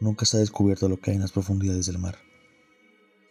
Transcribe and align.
Nunca 0.00 0.24
se 0.24 0.36
ha 0.36 0.40
descubierto 0.40 0.88
lo 0.88 1.00
que 1.00 1.10
hay 1.10 1.16
en 1.16 1.22
las 1.22 1.32
profundidades 1.32 1.86
del 1.86 1.98
mar. 1.98 2.18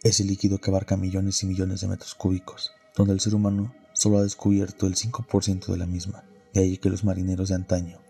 Ese 0.02 0.22
líquido 0.22 0.58
que 0.58 0.70
abarca 0.70 0.96
millones 0.96 1.42
y 1.42 1.46
millones 1.46 1.80
de 1.80 1.88
metros 1.88 2.14
cúbicos, 2.14 2.72
donde 2.94 3.14
el 3.14 3.20
ser 3.20 3.34
humano 3.34 3.74
solo 3.94 4.18
ha 4.18 4.22
descubierto 4.22 4.86
el 4.86 4.94
5% 4.94 5.66
de 5.66 5.76
la 5.78 5.86
misma. 5.86 6.24
De 6.52 6.60
ahí 6.60 6.76
que 6.76 6.90
los 6.90 7.04
marineros 7.04 7.48
de 7.48 7.54
antaño 7.54 8.00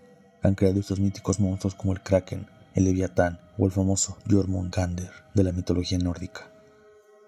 han 0.43 0.55
creado 0.55 0.81
estos 0.81 0.99
míticos 0.99 1.39
monstruos 1.39 1.75
como 1.75 1.93
el 1.93 2.03
Kraken, 2.03 2.47
el 2.75 2.85
Leviatán 2.85 3.41
o 3.57 3.67
el 3.67 3.73
famoso 3.73 4.19
Jormungandr 4.29 5.11
de 5.35 5.45
la 5.45 5.53
mitología 5.53 5.99
nórdica. 5.99 6.53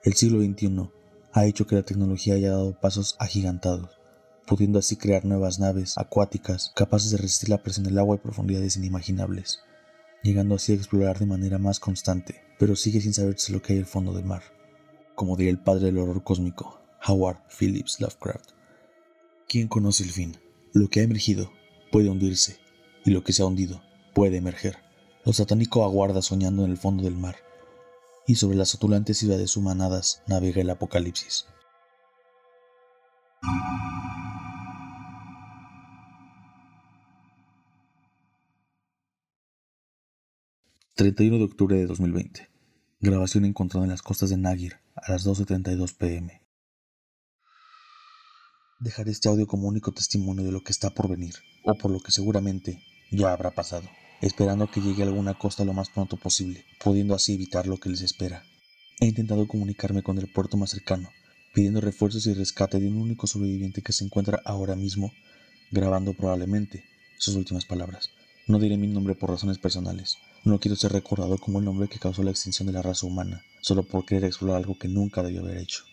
El 0.03 0.15
siglo 0.15 0.41
XXI 0.41 0.91
ha 1.33 1.45
hecho 1.47 1.67
que 1.67 1.77
la 1.77 1.83
tecnología 1.83 2.35
haya 2.35 2.51
dado 2.51 2.79
pasos 2.81 3.17
agigantados, 3.19 4.01
pudiendo 4.47 4.81
así 4.81 4.97
crear 4.97 5.25
nuevas 5.25 5.61
naves 5.61 5.97
acuáticas 5.97 6.73
capaces 6.75 7.13
de 7.13 7.19
resistir 7.19 7.51
la 7.51 7.63
presión 7.63 7.85
del 7.85 7.99
agua 7.99 8.17
a 8.17 8.23
profundidades 8.23 8.77
inimaginables, 8.77 9.61
llegando 10.23 10.55
así 10.55 10.73
a 10.73 10.77
explorar 10.77 11.19
de 11.19 11.27
manera 11.27 11.59
más 11.59 11.81
constante, 11.81 12.43
pero 12.59 12.77
sigue 12.77 13.01
sin 13.01 13.15
saberse 13.15 13.53
lo 13.53 13.63
que 13.63 13.73
hay 13.73 13.79
al 13.79 13.87
fondo 13.87 14.13
del 14.13 14.25
mar, 14.25 14.43
como 15.15 15.37
diría 15.37 15.51
el 15.51 15.63
padre 15.63 15.87
del 15.87 15.99
horror 15.99 16.23
cósmico, 16.23 16.81
Howard 17.07 17.39
Phillips 17.49 18.01
Lovecraft. 18.01 18.51
¿Quién 19.49 19.69
conoce 19.69 20.05
el 20.05 20.11
fin? 20.11 20.37
Lo 20.73 20.89
que 20.89 21.01
ha 21.01 21.05
emergido 21.05 21.51
puede 21.91 22.09
hundirse, 22.09 22.59
y 23.05 23.11
lo 23.11 23.25
que 23.25 23.33
se 23.33 23.43
ha 23.43 23.47
hundido 23.47 23.83
puede 24.15 24.37
emerger. 24.37 24.77
Lo 25.25 25.33
satánico 25.33 25.85
aguarda 25.85 26.23
soñando 26.23 26.65
en 26.65 26.71
el 26.71 26.77
fondo 26.77 27.03
del 27.03 27.17
mar, 27.17 27.37
y 28.27 28.37
sobre 28.37 28.57
las 28.57 28.75
otulantes 28.75 29.19
ciudades 29.19 29.57
humanadas 29.57 30.23
navega 30.27 30.61
el 30.61 30.71
apocalipsis. 30.71 31.47
31 41.01 41.39
de 41.39 41.45
octubre 41.45 41.77
de 41.79 41.87
2020. 41.87 42.51
Grabación 43.01 43.47
encontrada 43.47 43.87
en 43.87 43.91
las 43.91 44.03
costas 44.03 44.29
de 44.29 44.37
Nagir 44.37 44.81
a 44.95 45.11
las 45.11 45.27
12.32 45.27 45.97
pm. 45.97 46.43
Dejaré 48.81 49.11
este 49.11 49.31
audio 49.31 49.47
como 49.47 49.67
único 49.67 49.93
testimonio 49.93 50.45
de 50.45 50.53
lo 50.53 50.63
que 50.63 50.73
está 50.73 50.91
por 50.91 51.09
venir, 51.09 51.37
o 51.65 51.75
por 51.75 51.91
lo 51.91 52.01
que 52.01 52.13
seguramente 52.13 52.85
ya 53.11 53.33
habrá 53.33 53.51
pasado 53.51 53.89
esperando 54.21 54.71
que 54.71 54.83
llegue 54.83 55.03
a 55.03 55.07
alguna 55.07 55.33
costa 55.33 55.65
lo 55.65 55.73
más 55.73 55.89
pronto 55.89 56.19
posible, 56.19 56.67
pudiendo 56.85 57.15
así 57.15 57.33
evitar 57.33 57.67
lo 57.67 57.79
que 57.79 57.89
les 57.89 58.03
espera. 58.03 58.43
He 59.01 59.07
intentado 59.07 59.49
comunicarme 59.49 60.03
con 60.03 60.19
el 60.19 60.31
puerto 60.31 60.59
más 60.59 60.69
cercano, 60.69 61.09
pidiendo 61.55 61.81
refuerzos 61.81 62.27
y 62.27 62.35
rescate 62.35 62.79
de 62.79 62.89
un 62.89 62.99
único 62.99 63.27
sobreviviente 63.27 63.81
que 63.81 63.95
se 63.95 64.05
encuentra 64.05 64.43
ahora 64.45 64.77
mismo, 64.77 65.11
grabando 65.71 66.13
probablemente 66.13 66.85
sus 67.17 67.37
últimas 67.37 67.65
palabras. 67.65 68.11
No 68.47 68.59
diré 68.59 68.77
mi 68.77 68.87
nombre 68.87 69.15
por 69.15 69.31
razones 69.31 69.57
personales. 69.57 70.19
No 70.43 70.59
quiero 70.59 70.75
ser 70.75 70.93
recordado 70.93 71.37
como 71.37 71.59
el 71.59 71.67
nombre 71.67 71.89
que 71.89 71.99
causó 71.99 72.23
la 72.23 72.31
extinción 72.31 72.67
de 72.67 72.73
la 72.73 72.81
raza 72.81 73.07
humana, 73.07 73.43
solo 73.61 73.83
por 73.83 74.07
querer 74.07 74.25
explorar 74.25 74.57
algo 74.57 74.79
que 74.79 74.89
nunca 74.89 75.23
debió 75.23 75.43
haber 75.43 75.59
hecho. 75.59 75.85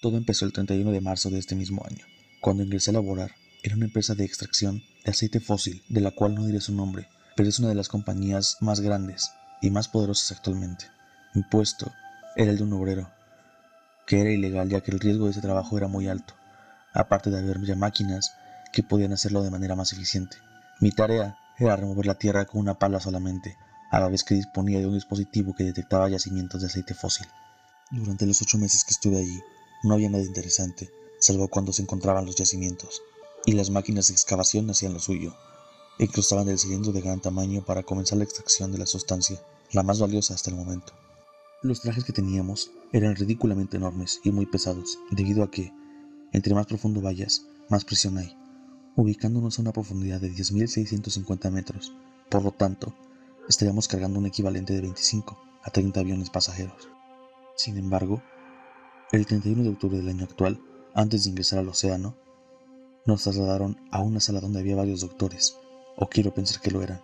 Todo 0.00 0.16
empezó 0.16 0.44
el 0.44 0.52
31 0.52 0.90
de 0.90 1.00
marzo 1.00 1.30
de 1.30 1.38
este 1.38 1.54
mismo 1.54 1.84
año, 1.88 2.04
cuando 2.40 2.64
ingresé 2.64 2.90
a 2.90 2.94
laborar 2.94 3.30
en 3.62 3.74
una 3.74 3.84
empresa 3.86 4.16
de 4.16 4.24
extracción 4.24 4.82
de 5.04 5.12
aceite 5.12 5.38
fósil, 5.38 5.82
de 5.88 6.00
la 6.00 6.10
cual 6.10 6.34
no 6.34 6.44
diré 6.44 6.60
su 6.60 6.74
nombre, 6.74 7.08
pero 7.36 7.48
es 7.48 7.60
una 7.60 7.68
de 7.68 7.76
las 7.76 7.88
compañías 7.88 8.56
más 8.60 8.80
grandes 8.80 9.30
y 9.62 9.70
más 9.70 9.86
poderosas 9.86 10.36
actualmente. 10.36 10.86
Mi 11.32 11.42
puesto 11.44 11.92
era 12.34 12.50
el 12.50 12.58
de 12.58 12.64
un 12.64 12.72
obrero, 12.72 13.08
que 14.08 14.20
era 14.20 14.32
ilegal 14.32 14.68
ya 14.68 14.80
que 14.80 14.90
el 14.90 14.98
riesgo 14.98 15.26
de 15.26 15.30
ese 15.30 15.40
trabajo 15.40 15.78
era 15.78 15.86
muy 15.86 16.08
alto, 16.08 16.34
aparte 16.92 17.30
de 17.30 17.38
haber 17.38 17.62
ya 17.62 17.76
máquinas 17.76 18.34
que 18.72 18.82
podían 18.82 19.12
hacerlo 19.12 19.44
de 19.44 19.50
manera 19.50 19.76
más 19.76 19.92
eficiente. 19.92 20.36
Mi 20.80 20.90
tarea 20.90 21.38
era 21.58 21.76
remover 21.76 22.06
la 22.06 22.16
tierra 22.16 22.44
con 22.44 22.60
una 22.60 22.74
pala 22.74 22.98
solamente, 22.98 23.56
a 23.94 24.00
la 24.00 24.08
vez 24.08 24.24
que 24.24 24.34
disponía 24.34 24.80
de 24.80 24.88
un 24.88 24.94
dispositivo 24.94 25.54
que 25.54 25.62
detectaba 25.62 26.08
yacimientos 26.08 26.60
de 26.60 26.66
aceite 26.66 26.94
fósil. 26.94 27.28
Durante 27.92 28.26
los 28.26 28.42
ocho 28.42 28.58
meses 28.58 28.82
que 28.84 28.90
estuve 28.90 29.18
allí, 29.18 29.40
no 29.84 29.94
había 29.94 30.10
nada 30.10 30.24
interesante, 30.24 30.90
salvo 31.20 31.46
cuando 31.46 31.72
se 31.72 31.82
encontraban 31.82 32.26
los 32.26 32.34
yacimientos, 32.34 33.02
y 33.46 33.52
las 33.52 33.70
máquinas 33.70 34.08
de 34.08 34.14
excavación 34.14 34.68
hacían 34.68 34.94
lo 34.94 34.98
suyo, 34.98 35.36
incrustaban 36.00 36.48
el 36.48 36.58
cilindro 36.58 36.90
de 36.90 37.02
gran 37.02 37.20
tamaño 37.20 37.64
para 37.64 37.84
comenzar 37.84 38.18
la 38.18 38.24
extracción 38.24 38.72
de 38.72 38.78
la 38.78 38.86
sustancia, 38.86 39.40
la 39.70 39.84
más 39.84 40.00
valiosa 40.00 40.34
hasta 40.34 40.50
el 40.50 40.56
momento. 40.56 40.92
Los 41.62 41.80
trajes 41.80 42.02
que 42.02 42.12
teníamos 42.12 42.72
eran 42.92 43.14
ridículamente 43.14 43.76
enormes 43.76 44.18
y 44.24 44.32
muy 44.32 44.46
pesados, 44.46 44.98
debido 45.12 45.44
a 45.44 45.52
que, 45.52 45.72
entre 46.32 46.54
más 46.54 46.66
profundo 46.66 47.00
vayas, 47.00 47.42
más 47.68 47.84
presión 47.84 48.18
hay, 48.18 48.36
ubicándonos 48.96 49.56
a 49.56 49.62
una 49.62 49.72
profundidad 49.72 50.20
de 50.20 50.32
10.650 50.32 51.48
metros. 51.52 51.92
Por 52.28 52.42
lo 52.42 52.50
tanto, 52.50 52.92
estaríamos 53.48 53.88
cargando 53.88 54.18
un 54.18 54.26
equivalente 54.26 54.72
de 54.72 54.80
25 54.80 55.38
a 55.62 55.70
30 55.70 56.00
aviones 56.00 56.30
pasajeros. 56.30 56.88
Sin 57.56 57.76
embargo, 57.78 58.22
el 59.12 59.26
31 59.26 59.62
de 59.62 59.68
octubre 59.68 59.98
del 59.98 60.08
año 60.08 60.24
actual, 60.24 60.60
antes 60.94 61.24
de 61.24 61.30
ingresar 61.30 61.58
al 61.58 61.68
océano, 61.68 62.16
nos 63.06 63.22
trasladaron 63.22 63.76
a 63.90 64.00
una 64.00 64.20
sala 64.20 64.40
donde 64.40 64.60
había 64.60 64.76
varios 64.76 65.00
doctores, 65.00 65.58
o 65.96 66.08
quiero 66.08 66.32
pensar 66.32 66.60
que 66.60 66.70
lo 66.70 66.82
eran, 66.82 67.02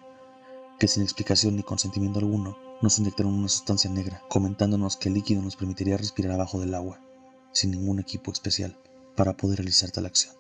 que 0.79 0.89
sin 0.89 1.03
explicación 1.03 1.57
ni 1.57 1.63
consentimiento 1.63 2.19
alguno 2.19 2.57
nos 2.81 2.99
inyectaron 2.99 3.35
una 3.35 3.49
sustancia 3.49 3.91
negra, 3.91 4.23
comentándonos 4.29 4.97
que 4.97 5.09
el 5.11 5.15
líquido 5.15 5.43
nos 5.43 5.57
permitiría 5.57 5.99
respirar 5.99 6.33
abajo 6.33 6.59
del 6.59 6.75
agua, 6.75 7.01
sin 7.53 7.71
ningún 7.73 7.99
equipo 7.99 8.33
especial, 8.33 8.79
para 9.15 9.37
poder 9.37 9.59
realizar 9.59 9.91
tal 9.91 10.07
acción. 10.07 10.35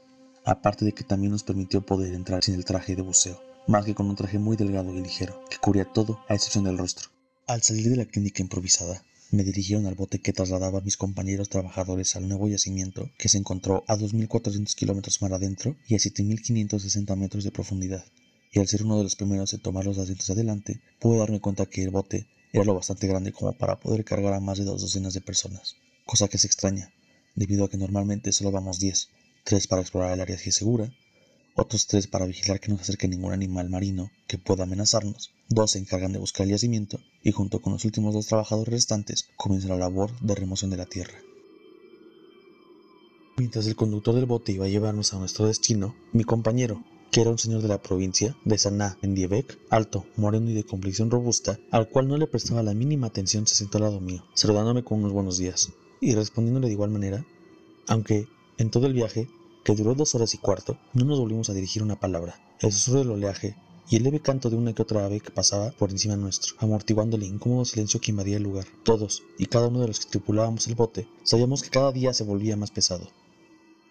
Aparte 0.44 0.86
de 0.86 0.92
que 0.92 1.04
también 1.04 1.32
nos 1.32 1.44
permitió 1.44 1.84
poder 1.84 2.14
entrar 2.14 2.42
sin 2.42 2.54
el 2.54 2.64
traje 2.64 2.96
de 2.96 3.02
buceo, 3.02 3.38
más 3.70 3.84
que 3.84 3.94
con 3.94 4.10
un 4.10 4.16
traje 4.16 4.41
muy 4.41 4.56
delgado 4.56 4.92
y 4.92 5.00
ligero, 5.00 5.41
que 5.48 5.58
cubría 5.58 5.84
todo 5.84 6.19
a 6.28 6.34
excepción 6.34 6.64
del 6.64 6.76
rostro. 6.76 7.08
Al 7.47 7.62
salir 7.62 7.88
de 7.88 7.97
la 7.97 8.04
clínica 8.04 8.42
improvisada, 8.42 9.04
me 9.31 9.44
dirigieron 9.44 9.86
al 9.86 9.94
bote 9.94 10.19
que 10.19 10.32
trasladaba 10.32 10.81
a 10.81 10.82
mis 10.82 10.97
compañeros 10.97 11.48
trabajadores 11.48 12.16
al 12.16 12.28
nuevo 12.28 12.48
yacimiento 12.48 13.09
que 13.16 13.28
se 13.28 13.38
encontró 13.38 13.84
a 13.86 13.97
2.400 13.97 14.75
kilómetros 14.75 15.22
mar 15.22 15.34
adentro 15.34 15.76
y 15.86 15.94
a 15.94 15.98
7.560 15.98 17.16
metros 17.16 17.44
de 17.44 17.53
profundidad 17.53 18.04
y 18.53 18.59
al 18.59 18.66
ser 18.66 18.82
uno 18.82 18.98
de 18.98 19.04
los 19.04 19.14
primeros 19.14 19.54
en 19.54 19.60
tomar 19.60 19.84
los 19.84 19.98
asientos 19.98 20.28
adelante, 20.30 20.80
pude 20.98 21.19
darme 21.19 21.41
cuenta 21.41 21.66
que 21.66 21.84
el 21.84 21.91
bote 21.91 22.26
era 22.53 22.64
lo 22.64 22.75
bastante 22.75 23.06
grande 23.06 23.30
como 23.30 23.53
para 23.53 23.78
poder 23.78 24.04
cargar 24.04 24.34
a 24.34 24.41
más 24.41 24.59
de 24.59 24.64
dos 24.64 24.82
docenas 24.82 25.14
de 25.14 25.20
personas, 25.20 25.76
cosa 26.04 26.26
que 26.26 26.38
es 26.38 26.44
extraña, 26.44 26.92
debido 27.36 27.64
a 27.64 27.70
que 27.70 27.76
normalmente 27.76 28.32
solo 28.32 28.50
vamos 28.50 28.80
diez, 28.80 29.09
tres 29.44 29.69
para 29.69 29.82
explorar 29.82 30.12
el 30.12 30.20
área 30.20 30.36
segura, 30.36 30.92
otros 31.60 31.87
tres 31.87 32.06
para 32.06 32.26
vigilar 32.26 32.59
que 32.59 32.69
no 32.69 32.76
se 32.76 32.82
acerque 32.82 33.06
ningún 33.06 33.32
animal 33.32 33.69
marino 33.69 34.10
que 34.26 34.38
pueda 34.38 34.65
amenazarnos, 34.65 35.31
dos 35.48 35.72
se 35.72 35.78
encargan 35.78 36.12
de 36.12 36.19
buscar 36.19 36.47
el 36.47 36.53
yacimiento 36.53 36.98
y 37.22 37.32
junto 37.32 37.60
con 37.60 37.75
los 37.75 37.84
últimos 37.84 38.15
dos 38.15 38.26
trabajadores 38.26 38.72
restantes 38.72 39.28
comienza 39.37 39.69
la 39.69 39.76
labor 39.76 40.10
de 40.21 40.34
remoción 40.34 40.71
de 40.71 40.78
la 40.78 40.87
tierra. 40.87 41.19
Mientras 43.37 43.66
el 43.66 43.76
conductor 43.76 44.15
del 44.15 44.26
bote 44.26 44.53
iba 44.53 44.66
a 44.66 44.69
llevarnos 44.69 45.12
a 45.12 45.19
nuestro 45.19 45.47
destino, 45.47 45.94
mi 46.12 46.25
compañero, 46.25 46.82
que 47.10 47.21
era 47.21 47.31
un 47.31 47.38
señor 47.38 47.62
de 47.62 47.69
la 47.69 47.82
provincia 47.82 48.37
de 48.44 48.59
Saná, 48.59 48.97
en 49.03 49.15
Diebec, 49.15 49.59
alto, 49.69 50.06
moreno 50.16 50.50
y 50.50 50.54
de 50.54 50.65
complexión 50.65 51.10
robusta, 51.10 51.59
al 51.71 51.88
cual 51.88 52.09
no 52.09 52.16
le 52.16 52.27
prestaba 52.27 52.62
la 52.62 52.75
mínima 52.75 53.09
atención, 53.09 53.47
se 53.47 53.54
sentó 53.54 53.78
al 53.78 53.84
lado 53.84 54.00
mío, 54.00 54.25
saludándome 54.34 54.84
con 54.84 55.00
unos 55.00 55.12
buenos 55.12 55.38
días, 55.38 55.71
y 56.00 56.15
respondiéndole 56.15 56.69
de 56.69 56.75
igual 56.75 56.91
manera, 56.91 57.25
aunque 57.87 58.28
en 58.59 58.71
todo 58.71 58.87
el 58.87 58.92
viaje, 58.92 59.28
duró 59.75 59.94
dos 59.94 60.14
horas 60.14 60.34
y 60.34 60.38
cuarto, 60.38 60.78
no 60.94 61.04
nos 61.04 61.19
volvimos 61.19 61.50
a 61.50 61.54
dirigir 61.54 61.82
una 61.82 61.98
palabra. 61.98 62.41
El 62.60 62.72
susurro 62.72 63.00
del 63.00 63.10
oleaje 63.10 63.56
y 63.88 63.97
el 63.97 64.04
leve 64.04 64.20
canto 64.20 64.50
de 64.50 64.56
una 64.56 64.72
que 64.72 64.82
otra 64.82 65.04
ave 65.04 65.20
que 65.20 65.31
pasaba 65.31 65.70
por 65.72 65.91
encima 65.91 66.16
nuestro, 66.16 66.54
amortiguando 66.58 67.16
el 67.16 67.25
incómodo 67.25 67.64
silencio 67.64 68.00
que 68.00 68.10
invadía 68.10 68.36
el 68.36 68.42
lugar. 68.42 68.66
Todos 68.84 69.22
y 69.38 69.47
cada 69.47 69.69
uno 69.69 69.80
de 69.80 69.88
los 69.88 70.00
que 70.00 70.10
tripulábamos 70.10 70.66
el 70.69 70.75
bote 70.75 71.09
sabíamos 71.25 71.62
que 71.62 71.70
cada 71.70 71.92
día 71.92 72.12
se 72.12 72.25
volvía 72.25 72.56
más 72.56 72.70
pesado. 72.70 73.09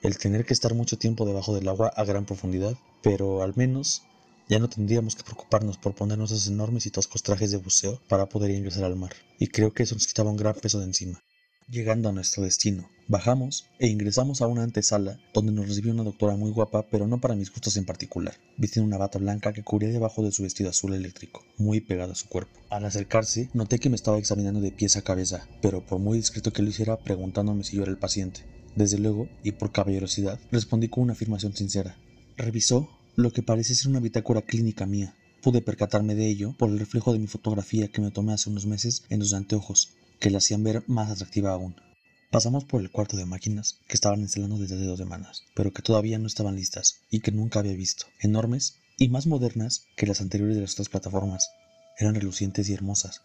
El 0.02 0.18
tener 0.18 0.46
que 0.46 0.54
estar 0.54 0.74
mucho 0.74 0.98
tiempo 0.98 1.26
debajo 1.26 1.54
del 1.54 1.68
agua 1.68 1.92
a 1.96 2.06
gran 2.06 2.26
profundidad 2.26 2.78
pero 3.02 3.44
al 3.44 3.56
menos 3.56 4.04
ya 4.48 4.60
no 4.60 4.70
tendríamos 4.70 5.16
que 5.16 5.24
preocuparnos 5.24 5.78
por 5.78 5.94
ponernos 5.94 6.32
esos 6.32 6.48
enormes 6.48 6.86
y 6.86 6.92
toscos 6.92 7.24
trajes 7.24 7.52
de 7.52 7.58
buceo 7.58 8.02
para 8.08 8.28
poder 8.28 8.52
ingresar 8.52 8.84
al 8.84 8.96
mar, 8.96 9.14
y 9.38 9.48
creo 9.48 9.74
que 9.74 9.84
eso 9.84 9.96
nos 9.96 10.08
quitaba 10.08 10.32
un 10.32 10.38
gran 10.38 10.56
peso 10.56 10.80
de 10.80 10.86
encima. 10.86 11.22
Llegando 11.68 12.10
a 12.10 12.12
nuestro 12.12 12.44
destino, 12.44 12.90
bajamos 13.10 13.66
e 13.80 13.88
ingresamos 13.88 14.42
a 14.42 14.48
una 14.48 14.62
antesala 14.62 15.20
donde 15.34 15.52
nos 15.52 15.68
recibió 15.68 15.92
una 15.92 16.04
doctora 16.04 16.36
muy 16.36 16.52
guapa, 16.52 16.86
pero 16.90 17.08
no 17.08 17.20
para 17.20 17.36
mis 17.36 17.52
gustos 17.52 17.76
en 17.76 17.86
particular, 17.86 18.36
vistiendo 18.56 18.88
una 18.88 19.00
bata 19.00 19.18
blanca 19.18 19.52
que 19.52 19.64
cubría 19.64 19.90
debajo 19.90 20.24
de 20.24 20.32
su 20.32 20.44
vestido 20.44 20.70
azul 20.70 20.94
eléctrico, 20.94 21.44
muy 21.58 21.82
pegado 21.82 22.12
a 22.12 22.16
su 22.16 22.28
cuerpo. 22.28 22.60
Al 22.70 22.86
acercarse, 22.86 23.50
noté 23.54 23.80
que 23.80 23.90
me 23.90 23.96
estaba 23.96 24.20
examinando 24.20 24.62
de 24.62 24.72
pies 24.72 24.96
a 24.96 25.02
cabeza, 25.02 25.48
pero 25.60 25.84
por 25.84 25.98
muy 25.98 26.20
discreto 26.20 26.54
que 26.54 26.62
lo 26.62 26.70
hiciera, 26.70 26.98
preguntándome 26.98 27.64
si 27.64 27.78
yo 27.78 27.82
era 27.82 27.92
el 27.92 27.98
paciente. 27.98 28.42
Desde 28.76 29.00
luego, 29.00 29.28
y 29.44 29.54
por 29.54 29.72
caballerosidad, 29.72 30.40
respondí 30.52 30.88
con 30.88 31.04
una 31.04 31.14
afirmación 31.14 31.56
sincera. 31.56 31.98
Revisó 32.38 32.90
lo 33.16 33.32
que 33.32 33.42
parece 33.42 33.74
ser 33.74 33.90
una 33.90 34.00
bitácora 34.00 34.44
clínica 34.44 34.86
mía. 34.86 35.16
Pude 35.42 35.62
percatarme 35.62 36.14
de 36.14 36.28
ello 36.28 36.54
por 36.60 36.70
el 36.70 36.78
reflejo 36.78 37.12
de 37.12 37.20
mi 37.20 37.28
fotografía 37.28 37.88
que 37.88 38.02
me 38.02 38.12
tomé 38.12 38.34
hace 38.34 38.52
unos 38.52 38.68
meses 38.68 39.04
en 39.10 39.20
los 39.20 39.34
anteojos, 39.34 39.94
que 40.20 40.30
la 40.30 40.38
hacían 40.38 40.64
ver 40.64 40.84
más 40.86 41.10
atractiva 41.10 41.52
aún. 41.52 41.76
Pasamos 42.32 42.64
por 42.64 42.82
el 42.82 42.92
cuarto 42.92 43.18
de 43.18 43.26
máquinas 43.26 43.80
que 43.88 43.96
estaban 43.96 44.20
instalando 44.20 44.60
desde 44.60 44.86
dos 44.86 45.00
semanas, 45.00 45.46
pero 45.56 45.74
que 45.74 45.82
todavía 45.82 46.20
no 46.20 46.28
estaban 46.28 46.56
listas 46.56 47.00
y 47.10 47.22
que 47.22 47.32
nunca 47.32 47.58
había 47.58 47.74
visto, 47.74 48.06
enormes 48.22 48.76
y 49.00 49.10
más 49.10 49.26
modernas 49.26 49.86
que 49.96 50.06
las 50.06 50.22
anteriores 50.22 50.56
de 50.56 50.62
las 50.62 50.74
otras 50.74 50.90
plataformas. 50.90 51.50
eran 51.98 52.14
relucientes 52.14 52.70
y 52.70 52.74
hermosas, 52.76 53.22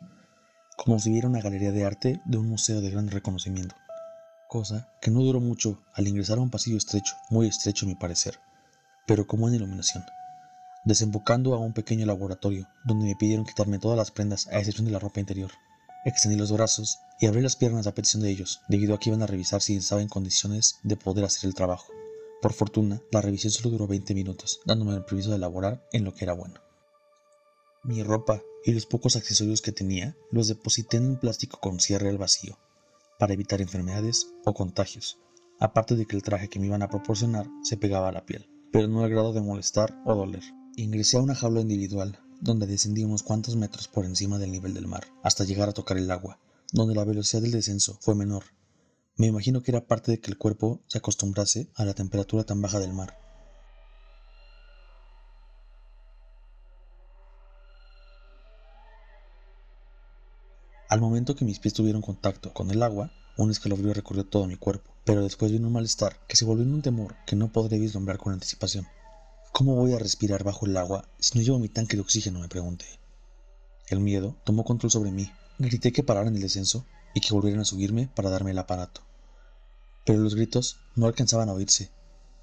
como 0.79 0.99
si 0.99 1.11
viera 1.11 1.29
una 1.29 1.43
galería 1.43 1.71
de 1.71 1.85
arte 1.85 2.23
de 2.25 2.39
un 2.39 2.49
museo 2.49 2.81
de 2.81 2.89
gran 2.89 3.11
reconocimiento, 3.11 3.77
cosa 4.49 4.89
que 5.03 5.11
no 5.11 5.21
duró 5.21 5.39
mucho 5.39 5.83
al 5.93 6.09
ingresar 6.09 6.39
a 6.39 6.41
un 6.41 6.51
pasillo 6.51 6.79
estrecho, 6.79 7.15
muy 7.29 7.47
estrecho 7.47 7.85
a 7.85 7.89
mi 7.91 7.97
parecer, 7.97 8.39
pero 9.07 9.27
como 9.27 9.49
en 9.49 9.55
iluminación, 9.55 10.03
desembocando 10.87 11.55
a 11.55 11.59
un 11.59 11.75
pequeño 11.75 12.07
laboratorio 12.07 12.67
donde 12.85 13.05
me 13.05 13.17
pidieron 13.17 13.45
quitarme 13.45 13.79
todas 13.79 13.99
las 13.99 14.11
prendas 14.11 14.47
a 14.47 14.59
excepción 14.61 14.87
de 14.87 14.93
la 14.93 14.99
ropa 14.99 15.21
interior. 15.21 15.51
Extendí 16.05 16.37
los 16.37 16.53
brazos 16.53 16.99
y 17.19 17.27
abrí 17.27 17.41
las 17.41 17.57
piernas 17.57 17.87
a 17.87 17.95
petición 17.95 18.23
de 18.23 18.31
ellos, 18.31 18.61
debido 18.69 18.95
a 18.95 18.99
que 18.99 19.09
iban 19.09 19.23
a 19.23 19.27
revisar 19.27 19.63
si 19.63 19.77
estaba 19.77 20.03
en 20.03 20.09
condiciones 20.09 20.77
de 20.83 20.97
poder 20.97 21.25
hacer 21.25 21.49
el 21.49 21.55
trabajo. 21.55 21.87
Por 22.43 22.53
fortuna, 22.53 23.01
la 23.11 23.23
revisión 23.23 23.51
solo 23.51 23.71
duró 23.71 23.87
20 23.87 24.15
minutos, 24.15 24.61
dándome 24.67 24.95
el 24.95 25.05
permiso 25.05 25.31
de 25.31 25.37
elaborar 25.37 25.83
en 25.93 26.05
lo 26.05 26.13
que 26.13 26.27
era 26.27 26.35
bueno. 26.35 26.61
Mi 27.85 28.03
ropa 28.03 28.43
y 28.67 28.73
los 28.73 28.85
pocos 28.85 29.17
accesorios 29.17 29.63
que 29.63 29.73
tenía 29.73 30.15
los 30.31 30.49
deposité 30.49 30.99
en 30.99 31.07
un 31.07 31.17
plástico 31.19 31.59
con 31.59 31.81
cierre 31.81 32.11
al 32.11 32.19
vacío, 32.19 32.59
para 33.19 33.33
evitar 33.33 33.63
enfermedades 33.63 34.27
o 34.45 34.53
contagios, 34.53 35.19
aparte 35.59 35.97
de 35.97 36.05
que 36.05 36.17
el 36.17 36.23
traje 36.23 36.49
que 36.49 36.59
me 36.59 36.67
iban 36.67 36.83
a 36.83 36.89
proporcionar 36.89 37.47
se 37.63 37.79
pegaba 37.79 38.09
a 38.09 38.13
la 38.13 38.27
piel, 38.27 38.47
pero 38.73 38.89
no 38.89 39.05
al 39.05 39.11
grado 39.11 39.33
de 39.33 39.41
molestar 39.41 39.99
o 40.05 40.15
doler. 40.15 40.43
Ingresé 40.77 41.17
a 41.17 41.23
una 41.23 41.35
jaula 41.35 41.61
individual, 41.61 42.19
donde 42.41 42.67
descendí 42.67 43.05
unos 43.05 43.23
cuantos 43.23 43.57
metros 43.57 43.89
por 43.89 44.05
encima 44.05 44.39
del 44.39 44.53
nivel 44.53 44.75
del 44.75 44.87
mar, 44.87 45.05
hasta 45.23 45.45
llegar 45.45 45.69
a 45.69 45.73
tocar 45.73 45.99
el 45.99 46.11
agua, 46.11 46.39
donde 46.73 46.95
la 46.95 47.05
velocidad 47.05 47.43
del 47.43 47.53
descenso 47.53 47.99
fue 48.01 48.15
menor. 48.15 48.45
Me 49.17 49.27
imagino 49.27 49.63
que 49.63 49.71
era 49.71 49.87
parte 49.87 50.11
de 50.11 50.21
que 50.21 50.31
el 50.31 50.39
cuerpo 50.39 50.83
se 50.89 50.99
acostumbrase 50.99 51.71
a 51.75 51.85
la 51.85 51.95
temperatura 51.95 52.45
tan 52.45 52.61
baja 52.61 52.81
del 52.81 52.93
mar. 52.93 53.17
Al 60.89 61.01
momento 61.01 61.35
que 61.35 61.45
mis 61.45 61.59
pies 61.59 61.75
tuvieron 61.75 62.03
contacto 62.03 62.53
con 62.53 62.71
el 62.71 62.83
agua, 62.83 63.11
un 63.37 63.51
escalofrío 63.51 63.93
recorrió 63.93 64.25
todo 64.25 64.47
mi 64.47 64.57
cuerpo, 64.57 64.95
pero 65.05 65.23
después 65.23 65.51
vino 65.51 65.67
un 65.67 65.73
malestar 65.73 66.25
que 66.29 66.37
se 66.37 66.45
volvió 66.45 66.65
en 66.65 66.73
un 66.73 66.83
temor 66.83 67.17
que 67.27 67.35
no 67.35 67.51
podré 67.51 67.79
vislumbrar 67.79 68.19
con 68.19 68.33
anticipación. 68.33 68.87
¿Cómo 69.57 69.77
voy 69.77 69.93
a 69.93 70.01
respirar 70.01 70.43
bajo 70.43 70.67
el 70.67 70.77
agua 70.77 71.09
si 71.21 71.39
no 71.39 71.45
llevo 71.45 71.61
mi 71.61 71.69
tanque 71.69 71.97
de 71.97 72.03
oxígeno? 72.03 72.41
me 72.41 72.49
pregunté. 72.49 72.87
El 73.87 74.01
miedo 74.01 74.35
tomó 74.43 74.65
control 74.65 74.91
sobre 74.91 75.13
mí. 75.13 75.31
Grité 75.61 75.93
que 75.93 76.03
pararan 76.03 76.35
el 76.35 76.43
descenso 76.43 76.85
y 77.15 77.21
que 77.21 77.33
volvieran 77.33 77.61
a 77.61 77.65
subirme 77.65 78.09
para 78.17 78.31
darme 78.31 78.51
el 78.51 78.59
aparato. 78.59 79.03
Pero 80.05 80.19
los 80.19 80.35
gritos 80.35 80.79
no 80.97 81.07
alcanzaban 81.07 81.49
a 81.49 81.53
oírse, 81.53 81.93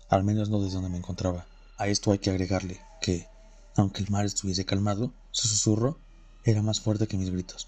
al 0.07 0.23
menos 0.23 0.47
no 0.47 0.61
desde 0.61 0.75
donde 0.75 0.89
me 0.89 0.99
encontraba. 0.99 1.45
A 1.77 1.89
esto 1.89 2.13
hay 2.13 2.19
que 2.19 2.29
agregarle 2.29 2.79
que, 3.01 3.27
aunque 3.75 4.01
el 4.01 4.09
mar 4.09 4.25
estuviese 4.25 4.63
calmado, 4.63 5.11
su 5.31 5.49
susurro 5.49 5.99
era 6.45 6.61
más 6.61 6.79
fuerte 6.79 7.07
que 7.07 7.17
mis 7.17 7.29
gritos, 7.29 7.67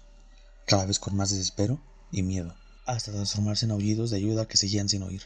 cada 0.64 0.86
vez 0.86 0.98
con 0.98 1.16
más 1.16 1.28
desespero 1.28 1.78
y 2.10 2.22
miedo, 2.22 2.54
hasta 2.86 3.12
transformarse 3.12 3.66
en 3.66 3.72
aullidos 3.72 4.08
de 4.08 4.16
ayuda 4.16 4.48
que 4.48 4.56
seguían 4.56 4.88
sin 4.88 5.02
oír. 5.02 5.24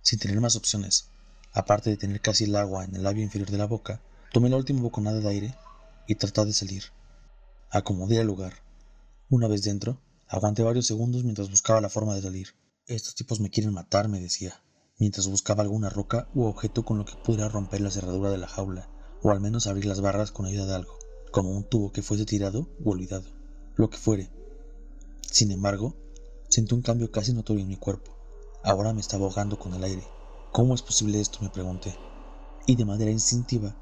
Sin 0.00 0.20
tener 0.20 0.40
más 0.40 0.54
opciones, 0.54 1.08
Aparte 1.54 1.90
de 1.90 1.98
tener 1.98 2.20
casi 2.20 2.44
el 2.44 2.56
agua 2.56 2.84
en 2.84 2.96
el 2.96 3.02
labio 3.02 3.22
inferior 3.22 3.50
de 3.50 3.58
la 3.58 3.66
boca, 3.66 4.00
tomé 4.32 4.48
la 4.48 4.56
última 4.56 4.80
boconada 4.80 5.20
de 5.20 5.28
aire 5.28 5.54
y 6.08 6.14
traté 6.14 6.44
de 6.46 6.52
salir. 6.54 6.84
Acomodé 7.70 8.20
el 8.20 8.26
lugar. 8.26 8.54
Una 9.28 9.48
vez 9.48 9.62
dentro, 9.62 9.98
aguanté 10.28 10.62
varios 10.62 10.86
segundos 10.86 11.24
mientras 11.24 11.50
buscaba 11.50 11.82
la 11.82 11.90
forma 11.90 12.14
de 12.14 12.22
salir. 12.22 12.48
Estos 12.86 13.14
tipos 13.14 13.40
me 13.40 13.50
quieren 13.50 13.74
matar, 13.74 14.08
me 14.08 14.18
decía, 14.18 14.62
mientras 14.98 15.28
buscaba 15.28 15.62
alguna 15.62 15.90
roca 15.90 16.26
u 16.34 16.44
objeto 16.44 16.84
con 16.84 16.96
lo 16.96 17.04
que 17.04 17.16
pudiera 17.22 17.48
romper 17.48 17.82
la 17.82 17.90
cerradura 17.90 18.30
de 18.30 18.38
la 18.38 18.48
jaula, 18.48 18.88
o 19.22 19.30
al 19.30 19.40
menos 19.40 19.66
abrir 19.66 19.84
las 19.84 20.00
barras 20.00 20.32
con 20.32 20.46
ayuda 20.46 20.66
de 20.66 20.74
algo, 20.74 20.98
como 21.30 21.50
un 21.50 21.64
tubo 21.64 21.92
que 21.92 22.02
fuese 22.02 22.24
tirado 22.24 22.68
u 22.82 22.90
olvidado, 22.90 23.28
lo 23.76 23.90
que 23.90 23.98
fuere. 23.98 24.30
Sin 25.20 25.50
embargo, 25.50 25.96
sentí 26.48 26.74
un 26.74 26.82
cambio 26.82 27.10
casi 27.10 27.32
notorio 27.32 27.62
en 27.62 27.68
mi 27.68 27.76
cuerpo. 27.76 28.16
Ahora 28.64 28.92
me 28.92 29.00
estaba 29.00 29.24
ahogando 29.24 29.58
con 29.58 29.74
el 29.74 29.84
aire. 29.84 30.04
¿Cómo 30.52 30.74
es 30.74 30.82
posible 30.82 31.18
esto? 31.18 31.38
me 31.40 31.48
pregunté, 31.48 31.96
y 32.66 32.76
de 32.76 32.84
manera 32.84 33.10
instintiva 33.10 33.74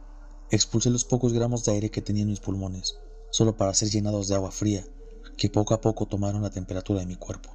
expulsé 0.53 0.89
los 0.89 1.05
pocos 1.05 1.33
gramos 1.33 1.65
de 1.65 1.73
aire 1.73 1.91
que 1.91 2.01
tenía 2.01 2.23
en 2.23 2.29
mis 2.29 2.39
pulmones, 2.39 2.97
solo 3.33 3.57
para 3.57 3.75
ser 3.75 3.89
llenados 3.91 4.29
de 4.29 4.37
agua 4.37 4.53
fría, 4.53 4.87
que 5.37 5.51
poco 5.51 5.75
a 5.75 5.81
poco 5.81 6.07
tomaron 6.07 6.43
la 6.43 6.51
temperatura 6.51 7.01
de 7.01 7.07
mi 7.07 7.17
cuerpo. 7.17 7.51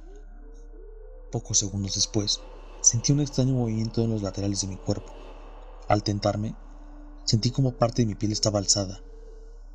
Pocos 1.32 1.58
segundos 1.58 1.94
después, 1.94 2.40
sentí 2.82 3.12
un 3.12 3.20
extraño 3.20 3.54
movimiento 3.54 4.04
en 4.04 4.10
los 4.10 4.20
laterales 4.20 4.60
de 4.60 4.68
mi 4.68 4.76
cuerpo. 4.76 5.14
Al 5.88 6.02
tentarme, 6.02 6.54
sentí 7.24 7.50
como 7.50 7.72
parte 7.72 8.02
de 8.02 8.06
mi 8.06 8.16
piel 8.16 8.32
estaba 8.32 8.58
alzada, 8.58 9.02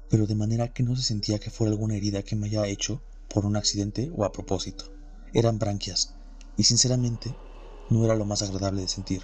pero 0.08 0.28
de 0.28 0.36
manera 0.36 0.72
que 0.72 0.84
no 0.84 0.96
se 0.96 1.02
sentía 1.02 1.40
que 1.40 1.50
fuera 1.50 1.72
alguna 1.72 1.96
herida 1.96 2.22
que 2.22 2.36
me 2.36 2.46
haya 2.46 2.68
hecho 2.68 3.02
por 3.28 3.48
un 3.48 3.56
accidente 3.56 4.12
o 4.16 4.24
a 4.24 4.32
propósito. 4.32 4.86
Eran 5.34 5.58
branquias, 5.58 6.14
y 6.58 6.64
sinceramente 6.66 7.36
no 7.92 8.06
era 8.06 8.16
lo 8.16 8.26
más 8.26 8.42
agradable 8.42 8.82
de 8.82 8.88
sentir, 8.88 9.22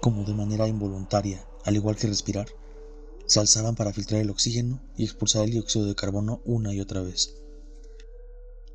como 0.00 0.24
de 0.24 0.34
manera 0.34 0.66
involuntaria, 0.66 1.46
al 1.64 1.76
igual 1.76 1.94
que 1.94 2.08
respirar, 2.08 2.48
se 3.26 3.38
alzaban 3.38 3.76
para 3.76 3.92
filtrar 3.92 4.20
el 4.20 4.30
oxígeno 4.30 4.80
y 4.96 5.04
expulsar 5.04 5.44
el 5.44 5.52
dióxido 5.52 5.86
de 5.86 5.94
carbono 5.94 6.40
una 6.44 6.74
y 6.74 6.80
otra 6.80 7.02
vez. 7.02 7.36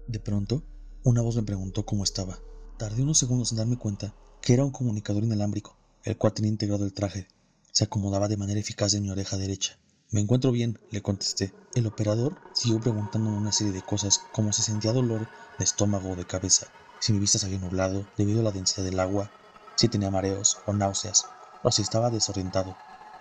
De 0.07 0.21
pronto, 0.21 0.63
una 1.03 1.21
voz 1.21 1.35
me 1.35 1.43
preguntó 1.43 1.85
cómo 1.85 2.05
estaba. 2.05 2.39
Tardé 2.77 3.03
unos 3.03 3.17
segundos 3.17 3.51
en 3.51 3.57
darme 3.57 3.77
cuenta 3.77 4.15
que 4.41 4.53
era 4.53 4.63
un 4.63 4.71
comunicador 4.71 5.25
inalámbrico, 5.25 5.75
el 6.03 6.17
cual 6.17 6.33
tenía 6.33 6.51
integrado 6.51 6.85
el 6.85 6.93
traje. 6.93 7.27
Se 7.73 7.83
acomodaba 7.83 8.29
de 8.29 8.37
manera 8.37 8.61
eficaz 8.61 8.93
en 8.93 9.03
mi 9.03 9.09
oreja 9.09 9.35
derecha. 9.35 9.77
Me 10.11 10.21
encuentro 10.21 10.53
bien, 10.53 10.79
le 10.91 11.01
contesté. 11.01 11.51
El 11.73 11.87
operador 11.87 12.37
siguió 12.53 12.79
preguntándome 12.79 13.37
una 13.37 13.51
serie 13.51 13.73
de 13.73 13.81
cosas, 13.81 14.21
como 14.31 14.53
si 14.53 14.61
sentía 14.61 14.93
dolor 14.93 15.27
de 15.57 15.65
estómago 15.65 16.11
o 16.11 16.15
de 16.15 16.25
cabeza, 16.25 16.67
si 17.05 17.13
mi 17.13 17.19
vista 17.19 17.37
se 17.37 17.45
había 17.45 17.59
nublado 17.59 18.03
debido 18.17 18.39
a 18.39 18.43
la 18.45 18.51
densidad 18.51 18.83
del 18.83 18.99
agua, 18.99 19.29
si 19.75 19.87
tenía 19.87 20.09
mareos 20.09 20.57
o 20.65 20.73
náuseas, 20.73 21.27
o 21.61 21.69
si 21.69 21.83
estaba 21.83 22.09
desorientado 22.09 22.75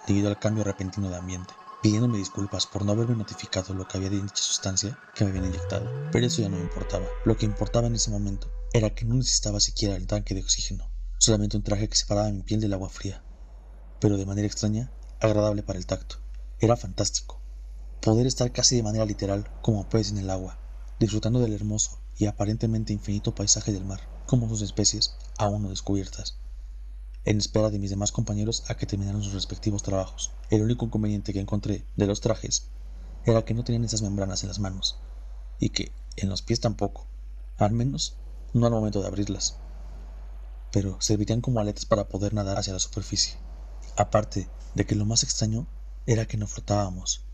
debido 0.06 0.30
al 0.30 0.38
cambio 0.38 0.64
repentino 0.64 1.10
de 1.10 1.16
ambiente, 1.16 1.52
pidiéndome 1.82 2.16
disculpas 2.16 2.64
por 2.64 2.82
no 2.82 2.92
haberme 2.92 3.14
notificado 3.14 3.74
lo 3.74 3.86
que 3.86 3.98
había 3.98 4.08
de 4.08 4.22
dicha 4.22 4.42
sustancia 4.42 4.98
que 5.14 5.24
me 5.24 5.32
habían 5.32 5.44
inyectado. 5.44 5.86
Pero 6.12 6.26
eso 6.26 6.40
ya 6.40 6.48
no 6.48 6.56
me 6.56 6.62
importaba. 6.62 7.04
Lo 7.26 7.36
que 7.36 7.44
importaba 7.44 7.86
en 7.86 7.96
ese 7.96 8.10
momento 8.10 8.50
era 8.72 8.88
que 8.88 9.04
no 9.04 9.16
necesitaba 9.16 9.60
siquiera 9.60 9.96
el 9.96 10.06
tanque 10.06 10.32
de 10.32 10.40
oxígeno, 10.40 10.88
solamente 11.18 11.58
un 11.58 11.62
traje 11.62 11.86
que 11.90 11.96
separaba 11.96 12.32
mi 12.32 12.42
piel 12.42 12.62
del 12.62 12.72
agua 12.72 12.88
fría, 12.88 13.22
pero 14.00 14.16
de 14.16 14.24
manera 14.24 14.46
extraña, 14.46 14.90
agradable 15.20 15.62
para 15.62 15.78
el 15.78 15.84
tacto. 15.84 16.16
Era 16.58 16.78
fantástico. 16.78 17.38
Poder 18.00 18.26
estar 18.26 18.50
casi 18.50 18.76
de 18.76 18.82
manera 18.82 19.04
literal 19.04 19.46
como 19.60 19.86
pez 19.90 20.10
en 20.10 20.16
el 20.16 20.30
agua, 20.30 20.58
disfrutando 20.98 21.40
del 21.40 21.52
hermoso 21.52 22.02
y 22.18 22.26
aparentemente 22.26 22.92
infinito 22.92 23.34
paisaje 23.34 23.72
del 23.72 23.84
mar, 23.84 24.00
como 24.26 24.48
sus 24.48 24.62
especies 24.62 25.16
aún 25.38 25.62
no 25.62 25.70
descubiertas, 25.70 26.36
en 27.24 27.38
espera 27.38 27.70
de 27.70 27.78
mis 27.78 27.90
demás 27.90 28.12
compañeros 28.12 28.64
a 28.68 28.76
que 28.76 28.86
terminaran 28.86 29.22
sus 29.22 29.32
respectivos 29.32 29.82
trabajos. 29.82 30.30
El 30.50 30.62
único 30.62 30.84
inconveniente 30.84 31.32
que 31.32 31.40
encontré 31.40 31.84
de 31.96 32.06
los 32.06 32.20
trajes 32.20 32.66
era 33.24 33.44
que 33.44 33.54
no 33.54 33.64
tenían 33.64 33.84
esas 33.84 34.02
membranas 34.02 34.42
en 34.42 34.48
las 34.48 34.58
manos, 34.58 34.98
y 35.58 35.70
que 35.70 35.92
en 36.16 36.28
los 36.28 36.42
pies 36.42 36.60
tampoco, 36.60 37.06
al 37.56 37.72
menos 37.72 38.16
no 38.52 38.66
al 38.66 38.72
momento 38.72 39.00
de 39.00 39.08
abrirlas, 39.08 39.56
pero 40.70 41.00
servirían 41.00 41.40
como 41.40 41.60
aletas 41.60 41.86
para 41.86 42.08
poder 42.08 42.34
nadar 42.34 42.58
hacia 42.58 42.72
la 42.72 42.78
superficie. 42.78 43.36
Aparte 43.96 44.48
de 44.74 44.86
que 44.86 44.94
lo 44.94 45.04
más 45.04 45.22
extraño 45.22 45.66
era 46.06 46.26
que 46.26 46.36
no 46.36 46.46
flotábamos, 46.46 47.24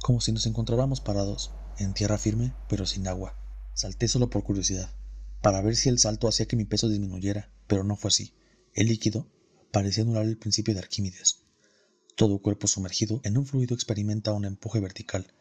como 0.00 0.20
si 0.20 0.32
nos 0.32 0.46
encontráramos 0.46 1.00
parados 1.00 1.50
en 1.76 1.92
tierra 1.92 2.18
firme 2.18 2.54
pero 2.68 2.86
sin 2.86 3.06
agua. 3.08 3.34
Salté 3.78 4.08
solo 4.08 4.28
por 4.28 4.42
curiosidad, 4.42 4.90
para 5.40 5.62
ver 5.62 5.76
si 5.76 5.88
el 5.88 6.00
salto 6.00 6.26
hacía 6.26 6.46
que 6.46 6.56
mi 6.56 6.64
peso 6.64 6.88
disminuyera, 6.88 7.48
pero 7.68 7.84
no 7.84 7.94
fue 7.94 8.08
así. 8.08 8.34
El 8.74 8.88
líquido 8.88 9.28
parecía 9.70 10.02
anular 10.02 10.24
el 10.24 10.36
principio 10.36 10.74
de 10.74 10.80
Arquímedes. 10.80 11.42
Todo 12.16 12.42
cuerpo 12.42 12.66
sumergido 12.66 13.20
en 13.22 13.38
un 13.38 13.46
fluido 13.46 13.76
experimenta 13.76 14.32
un 14.32 14.46
empuje 14.46 14.80
vertical 14.80 15.32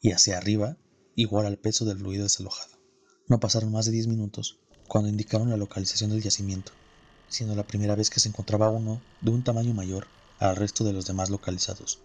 y 0.00 0.12
hacia 0.12 0.38
arriba 0.38 0.76
igual 1.16 1.46
al 1.46 1.58
peso 1.58 1.84
del 1.84 1.98
fluido 1.98 2.22
desalojado. 2.22 2.78
No 3.26 3.40
pasaron 3.40 3.72
más 3.72 3.86
de 3.86 3.90
diez 3.90 4.06
minutos 4.06 4.60
cuando 4.86 5.10
indicaron 5.10 5.50
la 5.50 5.56
localización 5.56 6.10
del 6.10 6.22
yacimiento, 6.22 6.70
siendo 7.28 7.56
la 7.56 7.66
primera 7.66 7.96
vez 7.96 8.08
que 8.08 8.20
se 8.20 8.28
encontraba 8.28 8.70
uno 8.70 9.02
de 9.20 9.32
un 9.32 9.42
tamaño 9.42 9.74
mayor 9.74 10.06
al 10.38 10.54
resto 10.54 10.84
de 10.84 10.92
los 10.92 11.06
demás 11.06 11.28
localizados. 11.28 11.98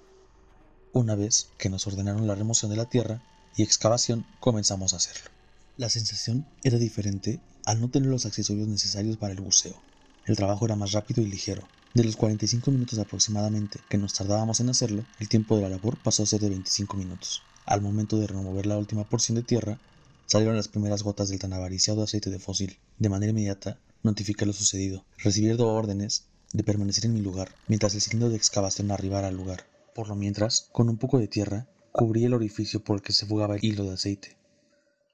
Una 0.93 1.13
vez 1.13 1.49
que 1.59 1.69
nos 1.69 1.85
ordenaron 1.85 2.25
la 2.25 2.33
remoción 2.33 2.71
de 2.71 2.77
la 2.77 2.89
tierra 2.89 3.21
y 3.55 3.61
excavación, 3.61 4.25
comenzamos 4.39 4.95
a 4.95 4.97
hacerlo. 4.97 5.34
La 5.77 5.89
sensación 5.89 6.45
era 6.63 6.77
diferente 6.77 7.41
al 7.65 7.81
no 7.81 7.89
tener 7.89 8.07
los 8.07 8.25
accesorios 8.25 8.65
necesarios 8.65 9.17
para 9.17 9.33
el 9.33 9.41
buceo. 9.41 9.83
El 10.25 10.37
trabajo 10.37 10.65
era 10.65 10.77
más 10.77 10.93
rápido 10.93 11.21
y 11.21 11.27
ligero. 11.27 11.67
De 11.93 12.05
los 12.05 12.15
45 12.15 12.71
minutos 12.71 12.97
aproximadamente 12.97 13.81
que 13.89 13.97
nos 13.97 14.13
tardábamos 14.13 14.61
en 14.61 14.69
hacerlo, 14.69 15.05
el 15.19 15.27
tiempo 15.27 15.57
de 15.57 15.63
la 15.63 15.69
labor 15.69 15.97
pasó 15.97 16.23
a 16.23 16.27
ser 16.27 16.39
de 16.39 16.47
25 16.47 16.95
minutos. 16.95 17.43
Al 17.65 17.81
momento 17.81 18.17
de 18.17 18.27
remover 18.27 18.67
la 18.67 18.77
última 18.77 19.09
porción 19.09 19.35
de 19.35 19.43
tierra, 19.43 19.81
salieron 20.27 20.55
las 20.55 20.69
primeras 20.69 21.03
gotas 21.03 21.27
del 21.27 21.39
tan 21.39 21.51
avariciado 21.51 22.03
aceite 22.03 22.29
de 22.29 22.39
fósil. 22.39 22.79
De 22.97 23.09
manera 23.09 23.31
inmediata, 23.31 23.77
notifiqué 24.01 24.45
lo 24.45 24.53
sucedido, 24.53 25.03
recibiendo 25.17 25.67
órdenes 25.67 26.23
de 26.53 26.63
permanecer 26.63 27.05
en 27.05 27.15
mi 27.15 27.19
lugar 27.19 27.53
mientras 27.67 27.93
el 27.95 28.01
cilindro 28.01 28.29
de 28.29 28.37
excavación 28.37 28.91
arribara 28.91 29.27
al 29.27 29.35
lugar. 29.35 29.65
Por 29.93 30.07
lo 30.07 30.15
mientras, 30.15 30.69
con 30.71 30.87
un 30.87 30.97
poco 30.97 31.19
de 31.19 31.27
tierra, 31.27 31.67
cubría 31.91 32.27
el 32.27 32.33
orificio 32.33 32.81
por 32.81 32.95
el 32.95 33.01
que 33.01 33.11
se 33.11 33.25
fugaba 33.25 33.57
el 33.57 33.65
hilo 33.65 33.83
de 33.83 33.95
aceite. 33.95 34.37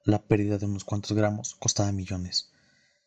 La 0.03 0.23
pérdida 0.23 0.57
de 0.57 0.65
unos 0.65 0.83
cuantos 0.83 1.13
gramos 1.13 1.53
costaba 1.59 1.91
millones, 1.91 2.49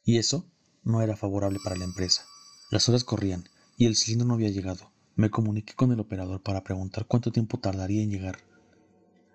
y 0.04 0.18
eso 0.18 0.46
no 0.84 1.02
era 1.02 1.16
favorable 1.16 1.58
para 1.64 1.74
la 1.74 1.84
empresa. 1.84 2.24
Las 2.70 2.88
horas 2.88 3.02
corrían 3.02 3.48
y 3.76 3.86
el 3.86 3.96
cilindro 3.96 4.28
no 4.28 4.34
había 4.34 4.50
llegado. 4.50 4.92
Me 5.16 5.28
comuniqué 5.28 5.74
con 5.74 5.90
el 5.90 5.98
operador 5.98 6.40
para 6.40 6.62
preguntar 6.62 7.06
cuánto 7.06 7.32
tiempo 7.32 7.58
tardaría 7.58 8.00
en 8.00 8.10
llegar, 8.10 8.38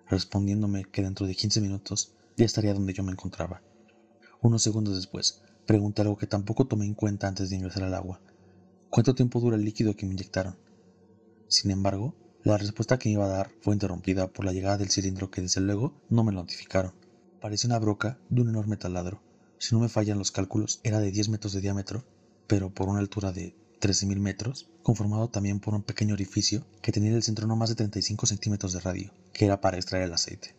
respondiéndome 0.08 0.86
que 0.86 1.02
dentro 1.02 1.26
de 1.26 1.34
15 1.34 1.60
minutos 1.60 2.14
ya 2.38 2.46
estaría 2.46 2.72
donde 2.72 2.94
yo 2.94 3.02
me 3.02 3.12
encontraba. 3.12 3.60
Unos 4.40 4.62
segundos 4.62 4.96
después, 4.96 5.42
pregunté 5.66 6.00
algo 6.00 6.16
que 6.16 6.26
tampoco 6.26 6.66
tomé 6.66 6.86
en 6.86 6.94
cuenta 6.94 7.28
antes 7.28 7.50
de 7.50 7.56
ingresar 7.56 7.82
al 7.82 7.92
agua. 7.92 8.22
¿Cuánto 8.88 9.14
tiempo 9.14 9.38
dura 9.38 9.56
el 9.56 9.66
líquido 9.66 9.94
que 9.94 10.06
me 10.06 10.14
inyectaron? 10.14 10.56
Sin 11.46 11.70
embargo, 11.70 12.14
la 12.42 12.56
respuesta 12.56 12.98
que 12.98 13.10
iba 13.10 13.26
a 13.26 13.28
dar 13.28 13.50
fue 13.60 13.74
interrumpida 13.74 14.28
por 14.28 14.46
la 14.46 14.52
llegada 14.54 14.78
del 14.78 14.88
cilindro 14.88 15.30
que 15.30 15.42
desde 15.42 15.60
luego 15.60 15.92
no 16.08 16.24
me 16.24 16.32
notificaron. 16.32 16.94
Parecía 17.40 17.68
una 17.68 17.78
broca 17.78 18.18
de 18.28 18.42
un 18.42 18.50
enorme 18.50 18.76
taladro. 18.76 19.22
Si 19.56 19.74
no 19.74 19.80
me 19.80 19.88
fallan 19.88 20.18
los 20.18 20.30
cálculos, 20.30 20.78
era 20.82 21.00
de 21.00 21.10
10 21.10 21.30
metros 21.30 21.54
de 21.54 21.62
diámetro, 21.62 22.04
pero 22.46 22.68
por 22.68 22.90
una 22.90 22.98
altura 22.98 23.32
de 23.32 23.56
13.000 23.80 24.18
metros, 24.18 24.68
conformado 24.82 25.30
también 25.30 25.58
por 25.58 25.74
un 25.74 25.82
pequeño 25.82 26.12
orificio 26.12 26.66
que 26.82 26.92
tenía 26.92 27.08
en 27.08 27.16
el 27.16 27.22
centro 27.22 27.46
no 27.46 27.56
más 27.56 27.70
de 27.70 27.76
35 27.76 28.26
centímetros 28.26 28.74
de 28.74 28.80
radio, 28.80 29.14
que 29.32 29.46
era 29.46 29.62
para 29.62 29.78
extraer 29.78 30.04
el 30.04 30.12
aceite. 30.12 30.54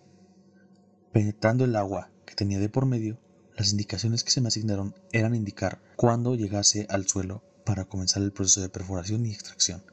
Penetrando 1.11 1.65
el 1.65 1.75
agua 1.75 2.09
que 2.25 2.33
tenía 2.33 2.57
de 2.57 2.69
por 2.69 2.87
medio, 2.87 3.19
las 3.55 3.69
indicaciones 3.69 4.23
que 4.23 4.31
se 4.31 4.41
me 4.41 4.47
asignaron 4.47 4.95
eran 5.11 5.35
indicar 5.35 5.83
cuándo 5.97 6.33
llegase 6.33 6.87
al 6.89 7.07
suelo 7.07 7.43
para 7.63 7.85
comenzar 7.85 8.23
el 8.23 8.31
proceso 8.31 8.59
de 8.59 8.69
perforación 8.69 9.23
y 9.27 9.31
extracción. 9.31 9.83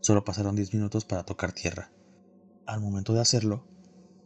Solo 0.00 0.24
pasaron 0.24 0.54
10 0.54 0.72
minutos 0.74 1.04
para 1.04 1.24
tocar 1.24 1.50
tierra. 1.50 1.90
Al 2.64 2.80
momento 2.80 3.12
de 3.12 3.20
hacerlo, 3.20 3.64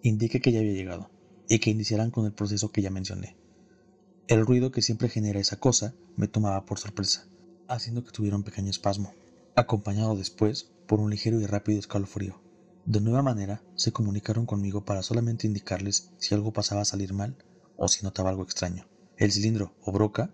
indiqué 0.02 0.42
que 0.42 0.52
ya 0.52 0.60
había 0.60 0.74
llegado 0.74 1.15
y 1.48 1.58
que 1.58 1.70
iniciaran 1.70 2.10
con 2.10 2.26
el 2.26 2.32
proceso 2.32 2.70
que 2.70 2.82
ya 2.82 2.90
mencioné. 2.90 3.36
El 4.28 4.44
ruido 4.44 4.70
que 4.70 4.82
siempre 4.82 5.08
genera 5.08 5.40
esa 5.40 5.56
cosa 5.56 5.94
me 6.16 6.28
tomaba 6.28 6.64
por 6.64 6.78
sorpresa, 6.78 7.26
haciendo 7.68 8.04
que 8.04 8.10
tuviera 8.10 8.36
un 8.36 8.42
pequeño 8.42 8.70
espasmo, 8.70 9.14
acompañado 9.54 10.16
después 10.16 10.70
por 10.86 11.00
un 11.00 11.10
ligero 11.10 11.40
y 11.40 11.46
rápido 11.46 11.78
escalofrío. 11.78 12.40
De 12.84 13.00
nueva 13.00 13.22
manera, 13.22 13.62
se 13.74 13.92
comunicaron 13.92 14.46
conmigo 14.46 14.84
para 14.84 15.02
solamente 15.02 15.46
indicarles 15.46 16.10
si 16.18 16.34
algo 16.34 16.52
pasaba 16.52 16.82
a 16.82 16.86
salir 16.86 17.12
mal 17.12 17.36
o 17.76 17.88
si 17.88 18.04
notaba 18.04 18.30
algo 18.30 18.42
extraño. 18.42 18.86
El 19.16 19.32
cilindro, 19.32 19.72
o 19.82 19.92
broca, 19.92 20.30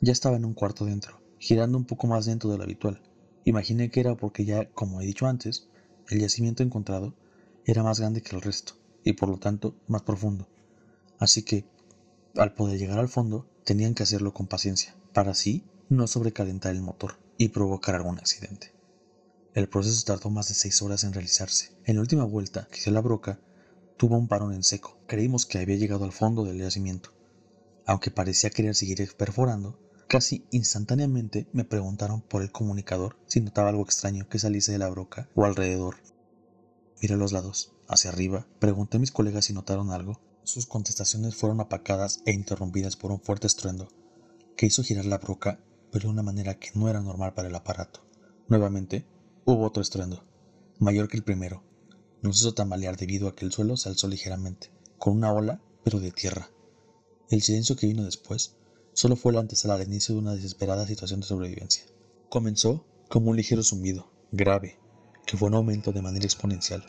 ya 0.00 0.12
estaba 0.12 0.36
en 0.36 0.44
un 0.44 0.54
cuarto 0.54 0.84
dentro, 0.84 1.20
girando 1.38 1.76
un 1.76 1.84
poco 1.84 2.06
más 2.06 2.26
dentro 2.26 2.50
de 2.50 2.58
lo 2.58 2.64
habitual, 2.64 3.02
Imaginé 3.44 3.90
que 3.90 4.00
era 4.00 4.16
porque 4.16 4.44
ya, 4.44 4.68
como 4.70 5.00
he 5.00 5.06
dicho 5.06 5.26
antes, 5.26 5.66
el 6.08 6.20
yacimiento 6.20 6.62
encontrado 6.62 7.14
era 7.64 7.82
más 7.82 7.98
grande 7.98 8.20
que 8.20 8.36
el 8.36 8.42
resto 8.42 8.74
y 9.04 9.14
por 9.14 9.28
lo 9.28 9.38
tanto 9.38 9.74
más 9.88 10.02
profundo. 10.02 10.48
Así 11.18 11.42
que, 11.42 11.64
al 12.36 12.54
poder 12.54 12.78
llegar 12.78 12.98
al 12.98 13.08
fondo, 13.08 13.46
tenían 13.64 13.94
que 13.94 14.02
hacerlo 14.02 14.32
con 14.32 14.46
paciencia, 14.46 14.96
para 15.12 15.32
así 15.32 15.64
no 15.88 16.06
sobrecalentar 16.06 16.74
el 16.74 16.82
motor 16.82 17.18
y 17.36 17.48
provocar 17.48 17.94
algún 17.94 18.18
accidente. 18.18 18.72
El 19.54 19.68
proceso 19.68 20.04
tardó 20.04 20.30
más 20.30 20.48
de 20.48 20.54
seis 20.54 20.80
horas 20.82 21.04
en 21.04 21.12
realizarse. 21.12 21.72
En 21.84 21.96
la 21.96 22.02
última 22.02 22.24
vuelta 22.24 22.68
que 22.70 22.90
la 22.90 23.00
broca, 23.00 23.40
tuvo 23.96 24.16
un 24.16 24.28
parón 24.28 24.54
en 24.54 24.62
seco. 24.62 24.98
Creímos 25.06 25.44
que 25.44 25.58
había 25.58 25.76
llegado 25.76 26.04
al 26.04 26.12
fondo 26.12 26.44
del 26.44 26.58
yacimiento. 26.58 27.10
Aunque 27.86 28.10
parecía 28.10 28.50
querer 28.50 28.74
seguir 28.74 29.12
perforando, 29.16 29.76
Casi 30.10 30.44
instantáneamente 30.50 31.46
me 31.52 31.62
preguntaron 31.62 32.20
por 32.20 32.42
el 32.42 32.50
comunicador 32.50 33.16
si 33.28 33.40
notaba 33.40 33.68
algo 33.68 33.84
extraño 33.84 34.28
que 34.28 34.40
saliese 34.40 34.72
de 34.72 34.78
la 34.78 34.88
broca 34.88 35.28
o 35.36 35.44
alrededor. 35.44 35.98
Miré 37.00 37.16
los 37.16 37.30
lados, 37.30 37.72
hacia 37.90 38.10
arriba, 38.10 38.46
pregunté 38.60 38.96
a 38.96 39.00
mis 39.00 39.10
colegas 39.10 39.46
si 39.46 39.52
notaron 39.52 39.90
algo. 39.90 40.20
Sus 40.44 40.66
contestaciones 40.66 41.34
fueron 41.34 41.60
apacadas 41.60 42.22
e 42.24 42.32
interrumpidas 42.32 42.96
por 42.96 43.10
un 43.10 43.20
fuerte 43.20 43.46
estruendo 43.46 43.88
que 44.56 44.66
hizo 44.66 44.82
girar 44.82 45.06
la 45.06 45.18
broca, 45.18 45.58
pero 45.90 46.08
de 46.08 46.12
una 46.12 46.22
manera 46.22 46.58
que 46.58 46.70
no 46.74 46.88
era 46.88 47.00
normal 47.00 47.34
para 47.34 47.48
el 47.48 47.54
aparato. 47.54 48.00
Nuevamente, 48.48 49.06
hubo 49.44 49.64
otro 49.64 49.82
estruendo, 49.82 50.22
mayor 50.78 51.08
que 51.08 51.16
el 51.16 51.24
primero. 51.24 51.62
Nos 52.22 52.40
hizo 52.40 52.52
tambalear 52.52 52.96
debido 52.96 53.26
a 53.26 53.34
que 53.34 53.44
el 53.46 53.52
suelo 53.52 53.76
se 53.76 53.88
alzó 53.88 54.06
ligeramente, 54.06 54.70
con 54.98 55.16
una 55.16 55.32
ola, 55.32 55.62
pero 55.82 55.98
de 55.98 56.12
tierra. 56.12 56.50
El 57.30 57.42
silencio 57.42 57.74
que 57.74 57.86
vino 57.86 58.04
después 58.04 58.56
solo 58.92 59.16
fue 59.16 59.32
la 59.32 59.40
antesala 59.40 59.74
al 59.74 59.82
inicio 59.82 60.14
de 60.14 60.20
una 60.20 60.34
desesperada 60.34 60.86
situación 60.86 61.20
de 61.20 61.26
sobrevivencia. 61.26 61.84
Comenzó 62.28 62.84
como 63.08 63.30
un 63.30 63.36
ligero 63.36 63.62
zumbido, 63.62 64.12
grave, 64.30 64.78
que 65.26 65.38
fue 65.38 65.48
en 65.48 65.54
aumento 65.54 65.92
de 65.92 66.02
manera 66.02 66.26
exponencial, 66.26 66.84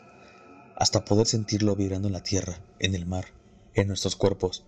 hasta 0.76 1.04
poder 1.04 1.26
sentirlo 1.26 1.76
vibrando 1.76 2.08
en 2.08 2.14
la 2.14 2.22
tierra, 2.22 2.64
en 2.78 2.94
el 2.94 3.06
mar, 3.06 3.26
en 3.74 3.88
nuestros 3.88 4.16
cuerpos, 4.16 4.64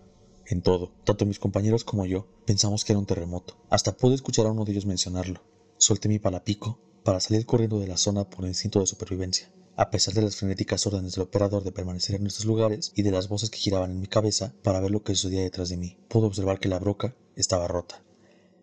en 0.47 0.61
todo. 0.61 0.91
Tanto 1.03 1.25
mis 1.25 1.39
compañeros 1.39 1.83
como 1.83 2.05
yo 2.05 2.27
pensamos 2.45 2.85
que 2.85 2.93
era 2.93 2.99
un 2.99 3.05
terremoto. 3.05 3.57
Hasta 3.69 3.95
pude 3.97 4.15
escuchar 4.15 4.45
a 4.45 4.51
uno 4.51 4.65
de 4.65 4.71
ellos 4.71 4.85
mencionarlo. 4.85 5.41
Solté 5.77 6.07
mi 6.07 6.19
palapico 6.19 6.79
para 7.03 7.19
salir 7.19 7.45
corriendo 7.45 7.79
de 7.79 7.87
la 7.87 7.97
zona 7.97 8.29
por 8.29 8.45
instinto 8.45 8.79
de 8.79 8.87
supervivencia. 8.87 9.51
A 9.77 9.89
pesar 9.89 10.13
de 10.13 10.21
las 10.21 10.37
frenéticas 10.37 10.87
órdenes 10.87 11.13
del 11.13 11.23
operador 11.23 11.63
de 11.63 11.71
permanecer 11.71 12.15
en 12.15 12.23
nuestros 12.23 12.45
lugares 12.45 12.93
y 12.95 13.01
de 13.01 13.11
las 13.11 13.27
voces 13.27 13.49
que 13.49 13.57
giraban 13.57 13.91
en 13.91 13.99
mi 13.99 14.07
cabeza 14.07 14.53
para 14.63 14.79
ver 14.79 14.91
lo 14.91 15.03
que 15.03 15.15
sucedía 15.15 15.41
detrás 15.41 15.69
de 15.69 15.77
mí, 15.77 15.97
pude 16.07 16.27
observar 16.27 16.59
que 16.59 16.69
la 16.69 16.79
broca 16.79 17.13
estaba 17.35 17.67
rota, 17.67 18.01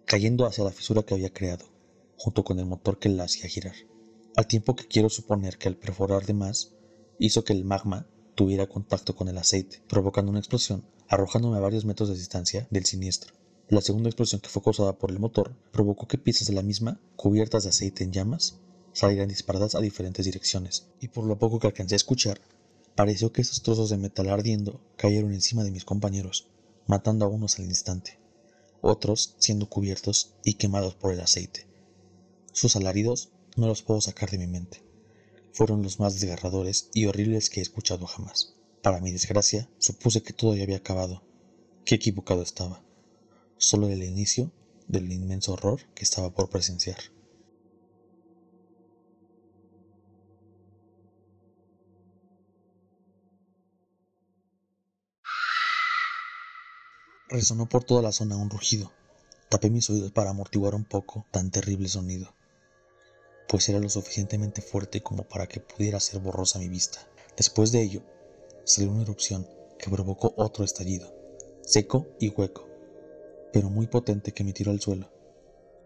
cayendo 0.07 0.47
hacia 0.47 0.65
la 0.65 0.71
fisura 0.71 1.03
que 1.03 1.13
había 1.13 1.33
creado, 1.33 1.67
junto 2.17 2.45
con 2.45 2.59
el 2.59 2.65
motor 2.65 2.99
que 2.99 3.11
la 3.11 3.25
hacía 3.25 3.51
girar. 3.51 3.75
Al 4.37 4.47
tiempo 4.47 4.75
que 4.75 4.87
quiero 4.87 5.11
suponer 5.11 5.59
que 5.59 5.69
al 5.69 5.77
perforar 5.77 6.25
de 6.25 6.33
más, 6.33 6.73
hizo 7.25 7.45
que 7.45 7.52
el 7.52 7.64
magma 7.64 8.05
tuviera 8.35 8.67
contacto 8.67 9.14
con 9.14 9.29
el 9.29 9.38
aceite, 9.38 9.81
provocando 9.88 10.31
una 10.31 10.41
explosión, 10.41 10.85
arrojándome 11.07 11.57
a 11.57 11.61
varios 11.61 11.85
metros 11.85 12.09
de 12.09 12.17
distancia 12.17 12.67
del 12.71 12.85
siniestro. 12.85 13.33
La 13.69 13.81
segunda 13.81 14.09
explosión 14.09 14.41
que 14.41 14.49
fue 14.49 14.61
causada 14.61 14.99
por 14.99 15.12
el 15.12 15.21
motor 15.21 15.55
provocó 15.71 16.09
que 16.09 16.19
piezas 16.19 16.49
de 16.49 16.55
la 16.55 16.64
misma, 16.64 17.00
cubiertas 17.14 17.62
de 17.62 17.69
aceite 17.71 18.02
en 18.02 18.12
llamas, 18.12 18.59
salieran 18.93 19.29
disparadas 19.29 19.76
a 19.76 19.81
diferentes 19.81 20.25
direcciones, 20.25 20.88
y 21.00 21.09
por 21.09 21.25
lo 21.25 21.38
poco 21.38 21.61
que 21.61 21.69
alcancé 21.69 21.95
a 21.95 21.97
escuchar, 21.97 22.41
pareció 22.97 23.33
que 23.33 23.43
esos 23.43 23.62
trozos 23.62 23.88
de 23.91 23.99
metal 23.99 24.29
ardiendo 24.29 24.81
cayeron 24.97 25.33
encima 25.33 25.62
de 25.62 25.71
mis 25.71 25.85
compañeros, 25.85 26.49
matando 26.88 27.25
a 27.25 27.29
unos 27.29 27.57
al 27.61 27.67
instante, 27.67 28.19
otros 28.81 29.37
siendo 29.38 29.69
cubiertos 29.69 30.35
y 30.43 30.55
quemados 30.55 30.97
por 30.97 31.12
el 31.12 31.21
aceite. 31.21 31.69
Sus 32.52 32.75
alaridos 32.75 33.31
no 33.55 33.69
los 33.69 33.83
puedo 33.83 34.00
sacar 34.00 34.29
de 34.31 34.38
mi 34.38 34.49
mente. 34.49 34.83
Fueron 35.52 35.82
los 35.82 36.00
más 36.00 36.18
desgarradores 36.18 36.88
y 36.94 37.04
horribles 37.06 37.50
que 37.50 37.61
he 37.61 37.62
escuchado 37.62 38.06
jamás. 38.06 38.54
Para 38.82 39.00
mi 39.00 39.12
desgracia, 39.12 39.68
supuse 39.78 40.23
que 40.23 40.32
todo 40.32 40.56
ya 40.56 40.62
había 40.62 40.78
acabado. 40.78 41.23
Qué 41.85 41.97
equivocado 41.97 42.42
estaba. 42.42 42.82
Solo 43.59 43.88
el 43.88 44.02
inicio 44.02 44.50
del 44.88 45.12
inmenso 45.12 45.52
horror 45.52 45.80
que 45.94 46.04
estaba 46.04 46.30
por 46.30 46.49
presenciar. 46.49 46.97
Resonó 57.28 57.68
por 57.68 57.85
toda 57.85 58.02
la 58.02 58.12
zona 58.12 58.37
un 58.37 58.50
rugido. 58.50 58.92
Tapé 59.49 59.71
mis 59.71 59.88
oídos 59.90 60.12
para 60.12 60.30
amortiguar 60.30 60.75
un 60.75 60.85
poco 60.85 61.26
tan 61.30 61.50
terrible 61.50 61.88
sonido, 61.88 62.35
pues 63.52 63.68
era 63.68 63.80
lo 63.80 63.90
suficientemente 63.90 64.62
fuerte 64.62 65.02
como 65.02 65.25
para 65.25 65.47
que 65.47 65.61
pudiera 65.61 66.00
ser 66.00 66.21
borrosa 66.21 66.59
mi 66.59 66.68
vista. 66.71 67.06
Después 67.37 67.71
de 67.71 67.82
ello, 67.82 68.00
salió 68.64 68.90
una 68.90 69.02
erupción 69.02 69.47
que 69.78 69.90
provocó 69.90 70.32
otro 70.38 70.64
estallido, 70.64 71.14
seco 71.61 72.06
y 72.18 72.30
hueco, 72.30 72.66
pero 73.52 73.68
muy 73.68 73.88
potente 73.88 74.32
que 74.32 74.42
me 74.42 74.54
tiró 74.54 74.71
al 74.71 74.80
suelo. 74.80 75.12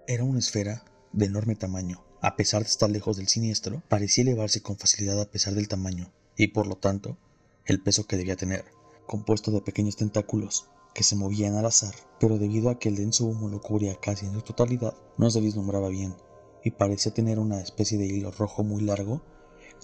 Era 0.06 0.22
una 0.22 0.38
esfera 0.38 0.84
de 1.12 1.26
enorme 1.26 1.56
tamaño. 1.56 2.04
A 2.20 2.36
pesar 2.36 2.62
de 2.62 2.68
estar 2.68 2.88
lejos 2.88 3.16
del 3.16 3.26
siniestro, 3.26 3.82
parecía 3.88 4.22
elevarse 4.22 4.62
con 4.62 4.78
facilidad 4.78 5.20
a 5.20 5.28
pesar 5.28 5.54
del 5.54 5.66
tamaño 5.66 6.12
y 6.36 6.46
por 6.46 6.68
lo 6.68 6.76
tanto 6.76 7.18
el 7.64 7.82
peso 7.82 8.06
que 8.06 8.16
debía 8.16 8.36
tener, 8.36 8.64
compuesto 9.08 9.50
de 9.50 9.60
pequeños 9.60 9.96
tentáculos 9.96 10.66
que 10.94 11.02
se 11.02 11.16
movían 11.16 11.56
al 11.56 11.66
azar, 11.66 11.96
pero 12.20 12.38
debido 12.38 12.70
a 12.70 12.78
que 12.78 12.90
el 12.90 12.94
denso 12.94 13.26
humo 13.26 13.48
lo 13.48 13.60
cubría 13.60 13.96
casi 13.96 14.24
en 14.24 14.34
su 14.34 14.42
totalidad, 14.42 14.94
no 15.18 15.30
se 15.30 15.40
vislumbraba 15.40 15.88
bien, 15.88 16.14
y 16.62 16.70
parecía 16.72 17.12
tener 17.12 17.38
una 17.38 17.60
especie 17.60 17.98
de 17.98 18.06
hilo 18.06 18.30
rojo 18.30 18.64
muy 18.64 18.82
largo 18.82 19.22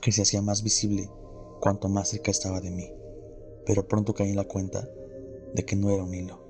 que 0.01 0.13
se 0.13 0.23
hacía 0.23 0.43
más 0.43 0.63
visible 0.63 1.11
cuanto 1.61 1.89
más 1.89 2.09
cerca 2.09 2.31
estaba 2.31 2.61
de 2.61 2.71
mí. 2.71 2.93
Pero 3.65 3.87
pronto 3.87 4.15
caí 4.15 4.31
en 4.31 4.37
la 4.37 4.49
cuenta 4.49 4.89
de 5.55 5.65
que 5.65 5.77
no 5.77 5.91
era 5.91 6.03
un 6.03 6.15
hilo, 6.15 6.41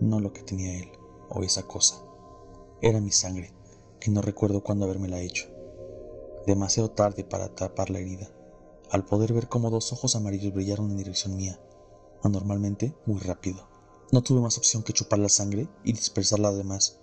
no 0.00 0.20
lo 0.20 0.32
que 0.32 0.42
tenía 0.42 0.78
él 0.78 0.90
o 1.28 1.42
esa 1.42 1.62
cosa. 1.62 2.02
Era 2.82 3.00
mi 3.00 3.12
sangre, 3.12 3.52
que 4.00 4.10
no 4.10 4.22
recuerdo 4.22 4.62
cuándo 4.62 4.86
habérmela 4.86 5.20
hecho. 5.20 5.46
Demasiado 6.46 6.90
tarde 6.90 7.22
para 7.22 7.54
tapar 7.54 7.90
la 7.90 8.00
herida, 8.00 8.30
al 8.90 9.04
poder 9.04 9.32
ver 9.32 9.48
cómo 9.48 9.70
dos 9.70 9.92
ojos 9.92 10.16
amarillos 10.16 10.54
brillaron 10.54 10.90
en 10.90 10.96
dirección 10.96 11.36
mía 11.36 11.60
anormalmente 12.22 12.94
muy 13.06 13.18
rápido. 13.20 13.66
No 14.12 14.22
tuve 14.22 14.40
más 14.40 14.58
opción 14.58 14.82
que 14.82 14.92
chupar 14.92 15.18
la 15.18 15.28
sangre 15.28 15.68
y 15.84 15.92
dispersarla 15.92 16.48
además, 16.48 16.98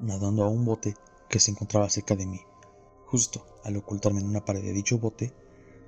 nadando 0.00 0.44
a 0.44 0.48
un 0.48 0.64
bote 0.64 0.94
que 1.28 1.40
se 1.40 1.50
encontraba 1.50 1.90
cerca 1.90 2.16
de 2.16 2.26
mí. 2.26 2.40
Justo 3.06 3.46
al 3.64 3.76
ocultarme 3.76 4.20
en 4.20 4.28
una 4.28 4.44
pared 4.44 4.62
de 4.62 4.72
dicho 4.72 4.98
bote, 4.98 5.32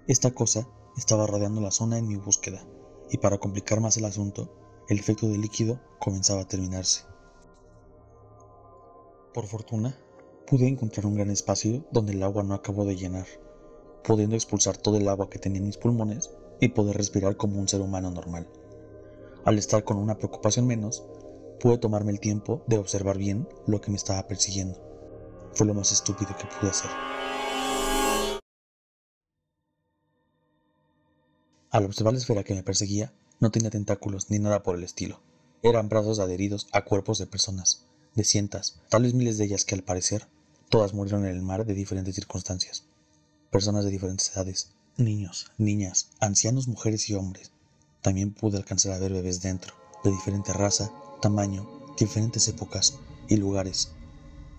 esta 0.06 0.30
cosa 0.32 0.68
estaba 0.96 1.26
rodeando 1.26 1.60
la 1.60 1.70
zona 1.70 1.98
en 1.98 2.08
mi 2.08 2.16
búsqueda, 2.16 2.66
y 3.10 3.18
para 3.18 3.38
complicar 3.38 3.80
más 3.80 3.96
el 3.96 4.04
asunto, 4.04 4.52
el 4.88 4.98
efecto 4.98 5.28
del 5.28 5.40
líquido 5.40 5.80
comenzaba 5.98 6.42
a 6.42 6.48
terminarse. 6.48 7.04
Por 9.32 9.46
fortuna, 9.46 9.96
pude 10.46 10.66
encontrar 10.66 11.06
un 11.06 11.14
gran 11.14 11.30
espacio 11.30 11.84
donde 11.92 12.12
el 12.12 12.22
agua 12.22 12.42
no 12.42 12.54
acabó 12.54 12.84
de 12.84 12.96
llenar, 12.96 13.26
pudiendo 14.02 14.34
expulsar 14.34 14.76
todo 14.76 14.96
el 14.96 15.08
agua 15.08 15.30
que 15.30 15.38
tenía 15.38 15.60
en 15.60 15.66
mis 15.66 15.76
pulmones 15.76 16.30
y 16.60 16.68
poder 16.68 16.96
respirar 16.96 17.36
como 17.36 17.60
un 17.60 17.68
ser 17.68 17.80
humano 17.80 18.10
normal. 18.10 18.48
Al 19.44 19.58
estar 19.58 19.84
con 19.84 19.96
una 19.96 20.18
preocupación 20.18 20.66
menos, 20.66 21.04
pude 21.60 21.78
tomarme 21.78 22.10
el 22.10 22.20
tiempo 22.20 22.62
de 22.66 22.78
observar 22.78 23.16
bien 23.16 23.48
lo 23.66 23.80
que 23.80 23.90
me 23.90 23.96
estaba 23.96 24.26
persiguiendo. 24.26 24.89
Fue 25.54 25.66
lo 25.66 25.74
más 25.74 25.92
estúpido 25.92 26.36
que 26.36 26.46
pude 26.46 26.70
hacer. 26.70 26.90
Al 31.70 31.84
observar 31.84 32.12
la 32.12 32.18
esfera 32.18 32.42
que 32.42 32.54
me 32.54 32.64
perseguía, 32.64 33.12
no 33.38 33.50
tenía 33.50 33.70
tentáculos 33.70 34.28
ni 34.28 34.38
nada 34.38 34.62
por 34.62 34.76
el 34.76 34.82
estilo. 34.82 35.20
Eran 35.62 35.88
brazos 35.88 36.18
adheridos 36.18 36.66
a 36.72 36.84
cuerpos 36.84 37.18
de 37.18 37.26
personas, 37.26 37.84
de 38.14 38.24
cientos, 38.24 38.80
tal 38.88 39.04
vez 39.04 39.14
miles 39.14 39.38
de 39.38 39.44
ellas 39.44 39.64
que 39.64 39.74
al 39.74 39.84
parecer, 39.84 40.26
todas 40.68 40.94
murieron 40.94 41.24
en 41.26 41.36
el 41.36 41.42
mar 41.42 41.64
de 41.64 41.74
diferentes 41.74 42.14
circunstancias. 42.14 42.84
Personas 43.50 43.84
de 43.84 43.90
diferentes 43.90 44.30
edades, 44.34 44.72
niños, 44.96 45.52
niñas, 45.58 46.08
ancianos, 46.20 46.68
mujeres 46.68 47.08
y 47.08 47.14
hombres. 47.14 47.52
También 48.02 48.32
pude 48.32 48.56
alcanzar 48.56 48.92
a 48.92 48.98
ver 48.98 49.12
bebés 49.12 49.40
dentro, 49.40 49.74
de 50.02 50.10
diferente 50.10 50.52
raza, 50.52 50.90
tamaño, 51.22 51.68
diferentes 51.98 52.48
épocas 52.48 52.98
y 53.28 53.36
lugares, 53.36 53.92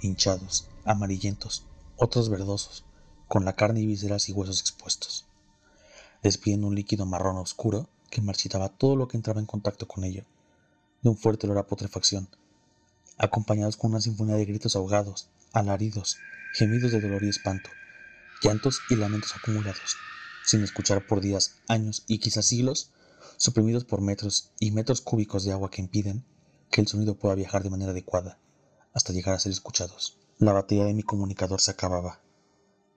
hinchados, 0.01 0.69
amarillentos, 0.85 1.65
otros 1.97 2.29
verdosos, 2.29 2.85
con 3.27 3.45
la 3.45 3.53
carne 3.53 3.81
y 3.81 3.85
vísceras 3.85 4.29
y 4.29 4.33
huesos 4.33 4.59
expuestos 4.59 5.25
despidiendo 6.21 6.67
un 6.67 6.75
líquido 6.75 7.05
marrón 7.05 7.37
oscuro 7.37 7.89
que 8.09 8.21
marchitaba 8.21 8.69
todo 8.69 8.95
lo 8.95 9.07
que 9.07 9.17
entraba 9.17 9.39
en 9.39 9.45
contacto 9.45 9.87
con 9.87 10.03
ello, 10.03 10.25
de 11.01 11.09
un 11.09 11.17
fuerte 11.17 11.47
olor 11.47 11.59
a 11.59 11.67
putrefacción, 11.67 12.29
acompañados 13.17 13.77
con 13.77 13.91
una 13.91 14.01
sinfonía 14.01 14.35
de 14.35 14.45
gritos 14.45 14.75
ahogados, 14.75 15.29
alaridos, 15.53 16.17
gemidos 16.53 16.91
de 16.91 17.01
dolor 17.01 17.23
y 17.23 17.29
espanto, 17.29 17.69
llantos 18.43 18.81
y 18.89 18.95
lamentos 18.95 19.35
acumulados, 19.35 19.95
sin 20.45 20.63
escuchar 20.63 21.07
por 21.07 21.21
días, 21.21 21.55
años 21.67 22.03
y 22.07 22.19
quizás 22.19 22.45
siglos, 22.45 22.91
suprimidos 23.37 23.85
por 23.85 24.01
metros 24.01 24.51
y 24.59 24.71
metros 24.71 25.01
cúbicos 25.01 25.43
de 25.43 25.53
agua 25.53 25.71
que 25.71 25.81
impiden 25.81 26.23
que 26.69 26.81
el 26.81 26.87
sonido 26.87 27.15
pueda 27.15 27.35
viajar 27.35 27.63
de 27.63 27.69
manera 27.69 27.91
adecuada, 27.91 28.37
hasta 28.93 29.13
llegar 29.13 29.35
a 29.35 29.39
ser 29.39 29.51
escuchados. 29.51 30.20
La 30.41 30.53
batería 30.53 30.85
de 30.85 30.95
mi 30.95 31.03
comunicador 31.03 31.61
se 31.61 31.69
acababa. 31.69 32.19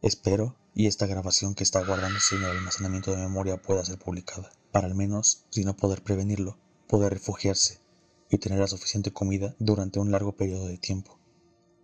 Espero 0.01 0.57
y 0.75 0.87
esta 0.87 1.07
grabación 1.07 1.55
que 1.55 1.63
está 1.63 1.85
guardándose 1.85 2.37
en 2.37 2.43
el 2.45 2.53
almacenamiento 2.53 3.11
de 3.11 3.19
memoria 3.19 3.61
pueda 3.61 3.85
ser 3.85 3.99
publicada, 3.99 4.51
para 4.73 4.87
al 4.87 4.95
menos, 4.95 5.45
si 5.51 5.63
no 5.63 5.77
poder 5.77 6.03
prevenirlo, 6.03 6.57
poder 6.89 7.13
refugiarse 7.13 7.83
y 8.31 8.39
tener 8.39 8.61
la 8.61 8.67
suficiente 8.67 9.13
comida 9.13 9.55
durante 9.59 10.01
un 10.01 10.11
largo 10.11 10.33
periodo 10.33 10.69
de 10.69 10.79
tiempo. 10.79 11.19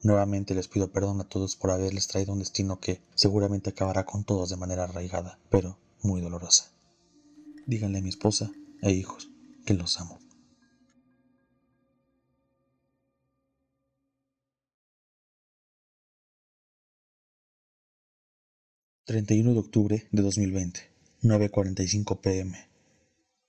Nuevamente 0.02 0.54
les 0.54 0.66
pido 0.66 0.92
perdón 0.92 1.20
a 1.20 1.28
todos 1.28 1.56
por 1.56 1.72
haberles 1.72 2.06
traído 2.06 2.32
un 2.32 2.38
destino 2.38 2.80
que 2.80 3.02
seguramente 3.14 3.68
acabará 3.68 4.06
con 4.06 4.24
todos 4.24 4.48
de 4.48 4.56
manera 4.56 4.84
arraigada, 4.84 5.38
pero 5.50 5.78
muy 6.00 6.22
dolorosa. 6.22 6.72
Díganle 7.66 7.98
a 7.98 8.02
mi 8.02 8.08
esposa 8.08 8.50
e 8.80 8.92
hijos 8.92 9.28
que 9.66 9.74
los 9.74 10.00
amo. 10.00 10.19
31 19.10 19.54
de 19.54 19.58
octubre 19.58 20.08
de 20.12 20.22
2020, 20.22 20.88
9.45 21.24 22.20
pm. 22.20 22.68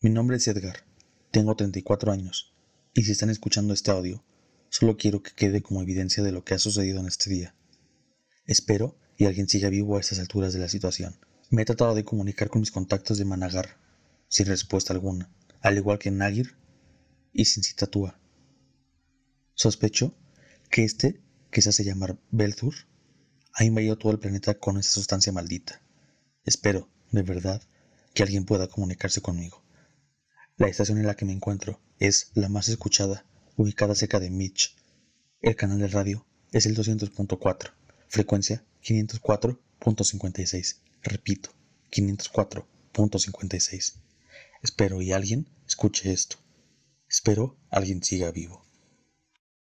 Mi 0.02 0.10
nombre 0.10 0.38
es 0.38 0.48
Edgar, 0.48 0.78
tengo 1.30 1.56
34 1.56 2.12
años, 2.12 2.56
y 2.96 3.04
si 3.04 3.12
están 3.12 3.30
escuchando 3.30 3.72
este 3.72 3.92
audio, 3.92 4.24
solo 4.70 4.98
quiero 4.98 5.22
que 5.22 5.36
quede 5.36 5.62
como 5.62 5.84
evidencia 5.84 6.24
de 6.24 6.32
lo 6.32 6.44
que 6.44 6.56
ha 6.56 6.58
sucedido 6.58 7.00
en 7.00 7.06
este 7.06 7.30
día. 7.30 7.54
Espero 8.48 8.98
y 9.18 9.26
alguien 9.26 9.48
siga 9.48 9.70
vivo 9.70 9.98
a 9.98 10.00
estas 10.00 10.18
alturas 10.18 10.52
de 10.52 10.58
la 10.58 10.68
situación. 10.68 11.16
Me 11.52 11.62
he 11.62 11.66
tratado 11.66 11.94
de 11.94 12.06
comunicar 12.06 12.50
con 12.50 12.62
mis 12.62 12.72
contactos 12.72 13.20
de 13.20 13.26
Managar, 13.26 13.78
sin 14.30 14.48
respuesta 14.48 14.94
alguna, 14.94 15.30
al 15.62 15.78
igual 15.78 16.00
que 16.00 16.10
Nagir 16.10 16.56
y 17.34 17.46
sin 17.46 17.62
citatúa. 17.62 18.20
Sospecho 19.54 20.16
que 20.72 20.84
este, 20.86 21.22
que 21.52 21.62
se 21.62 21.70
hace 21.70 21.84
llamar 21.84 22.18
Belthur, 22.32 22.74
ha 23.54 23.64
invadido 23.64 23.98
todo 23.98 24.12
el 24.12 24.20
planeta 24.20 24.56
con 24.56 24.78
esa 24.78 24.92
sustancia 24.92 25.32
maldita. 25.32 25.82
Espero, 26.46 26.90
de 27.12 27.24
verdad, 27.24 27.62
que 28.14 28.24
alguien 28.24 28.46
pueda 28.46 28.68
comunicarse 28.68 29.22
conmigo. 29.22 29.62
La 30.58 30.68
estación 30.68 30.98
en 30.98 31.08
la 31.08 31.16
que 31.16 31.26
me 31.26 31.34
encuentro 31.34 31.80
es 32.00 32.32
la 32.34 32.50
más 32.50 32.70
escuchada, 32.70 33.26
ubicada 33.56 33.96
cerca 33.96 34.20
de 34.20 34.30
Mitch. 34.30 34.76
El 35.42 35.56
canal 35.56 35.80
de 35.80 35.88
radio 35.88 36.26
es 36.52 36.66
el 36.66 36.76
200.4, 36.76 37.72
frecuencia 38.08 38.64
504.56. 38.84 40.78
Repito, 41.04 41.52
504.56. 41.92 43.94
Espero 44.62 45.02
y 45.02 45.12
alguien 45.12 45.48
escuche 45.68 46.12
esto. 46.12 46.38
Espero 47.10 47.58
alguien 47.70 48.04
siga 48.04 48.32
vivo. 48.32 48.66